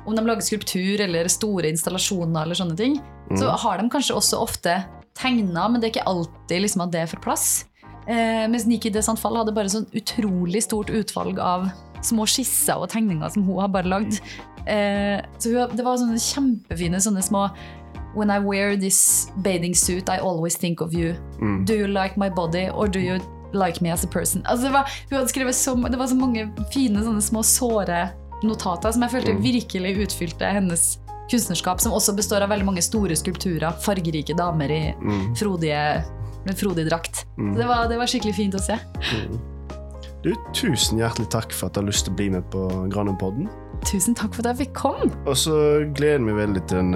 om 0.07 0.15
de 0.17 0.23
lager 0.25 0.45
skulptur 0.47 1.01
eller 1.05 1.29
store 1.29 1.69
installasjoner, 1.73 2.43
eller 2.47 2.57
sånne 2.57 2.77
ting, 2.79 3.01
så 3.35 3.49
Mm. 3.51 3.59
har 3.65 3.79
de 3.83 3.89
kanskje 3.93 4.15
også 4.17 4.39
ofte 4.41 4.85
tegna, 5.19 5.69
men 5.69 5.81
det 5.81 5.89
er 5.89 5.95
ikke 6.01 6.07
alltid 6.09 6.63
liksom 6.63 6.83
at 6.87 6.93
det 6.95 7.09
får 7.11 7.21
plass. 7.25 7.65
Eh, 8.09 8.47
mens 8.49 8.65
Niki 8.65 8.91
de 8.93 9.03
Santfall 9.03 9.37
hadde 9.37 9.53
bare 9.53 9.69
sånn 9.69 9.85
utrolig 9.93 10.63
stort 10.65 10.89
utvalg 10.89 11.39
av 11.39 11.67
små 12.01 12.25
skisser 12.25 12.79
og 12.79 12.89
tegninger 12.89 13.29
som 13.35 13.43
hun 13.45 13.59
har 13.61 13.69
bare 13.69 13.85
lagd. 13.91 14.21
Eh, 14.67 15.21
så 15.39 15.53
hun, 15.53 15.77
det 15.77 15.85
var 15.85 15.99
sånne 15.99 16.17
kjempefine 16.17 16.97
sånne 17.03 17.23
små 17.23 17.51
When 18.15 18.31
I 18.31 18.39
wear 18.39 18.75
this 18.77 19.29
bathing 19.45 19.75
suit, 19.75 20.09
I 20.09 20.17
always 20.19 20.57
think 20.57 20.81
of 20.81 20.95
you. 20.95 21.15
Mm. 21.43 21.67
Do 21.67 21.75
you 21.75 21.87
like 21.87 22.17
my 22.17 22.31
body, 22.31 22.69
or 22.71 22.89
do 22.89 22.99
you 22.99 23.19
like 23.53 23.81
me 23.85 23.91
as 23.93 24.05
a 24.05 24.09
person? 24.09 24.43
Altså 24.47 24.67
det, 24.69 24.73
var, 24.73 24.91
hun 25.11 25.19
hadde 25.19 25.33
skrevet 25.33 25.55
så, 25.55 25.75
det 25.89 25.99
var 25.99 26.07
så 26.11 26.17
mange 26.19 26.49
fine 26.73 27.03
sånne 27.05 27.23
små 27.23 27.43
såre 27.47 28.11
notater 28.45 28.93
som 28.95 29.03
jeg 29.03 29.11
følte 29.11 29.35
Mm. 29.35 29.43
virkelig 29.43 29.97
utfylte 30.07 30.53
hennes 30.55 30.99
kunstnerskap, 31.31 31.81
som 31.81 31.93
også 31.93 32.15
består 32.17 32.41
av 32.43 32.49
veldig 32.51 32.65
mange 32.65 32.83
store 32.83 33.17
skulpturer, 33.17 33.73
fargerike 33.85 34.37
damer 34.37 34.71
i 34.71 34.95
Mm. 34.97 35.35
frodige, 35.37 36.05
med 36.47 36.57
frodig 36.57 36.87
drakt. 36.89 37.27
Mm. 37.37 37.53
Så 37.55 37.59
det 37.59 37.67
var, 37.69 37.89
det 37.89 37.99
var 37.99 38.07
skikkelig 38.07 38.35
fint 38.35 38.55
å 38.55 38.61
se. 38.63 38.79
Mm. 39.13 39.39
Du, 40.23 40.33
tusen 40.55 40.99
hjertelig 40.99 41.29
takk 41.31 41.53
for 41.53 41.67
at 41.69 41.75
du 41.75 41.81
har 41.83 41.87
lyst 41.91 42.05
til 42.07 42.13
å 42.15 42.17
bli 42.17 42.31
med 42.31 42.47
på 42.51 42.63
Granum-podden. 42.91 43.49
Tusen 43.87 44.15
takk 44.19 44.33
for 44.35 44.43
at 44.47 44.57
jeg 44.57 44.69
fikk 44.69 44.75
komme. 44.75 45.11
Og 45.27 45.37
så 45.39 45.85
gleder 45.95 46.25
vi 46.25 46.33
veldig 46.33 46.63
til 46.67 46.79
den 46.79 46.95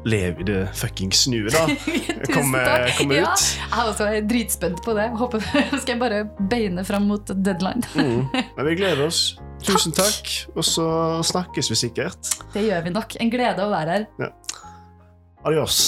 uh, 0.00 0.08
Lev 0.08 0.40
i 0.40 0.46
det 0.48 0.58
fuckings 0.74 1.26
nuet, 1.28 1.52
da. 1.52 1.66
Komme, 2.34 2.62
Kommer 2.98 3.20
ut. 3.20 3.20
Ja, 3.20 3.34
jeg 3.36 3.70
er 3.70 3.90
også 3.92 4.08
dritspent 4.30 4.82
på 4.84 4.94
det. 4.96 5.10
Håper 5.20 5.44
skal 5.80 5.94
jeg 5.94 6.00
bare 6.00 6.24
beine 6.50 6.84
fram 6.88 7.08
mot 7.10 7.34
deadline. 7.34 7.84
Mm. 7.94 8.26
Men 8.56 8.70
vi 8.70 8.76
gleder 8.80 9.06
oss. 9.06 9.36
Tusen 9.66 9.92
takk, 9.92 10.30
og 10.56 10.64
så 10.64 10.86
snakkes 11.28 11.68
vi 11.72 11.76
sikkert. 11.76 12.32
Det 12.54 12.64
gjør 12.64 12.86
vi 12.86 12.94
nok. 12.96 13.18
En 13.20 13.32
glede 13.32 13.66
å 13.66 13.72
være 13.72 13.98
her. 13.98 14.32
Adios. 15.44 15.82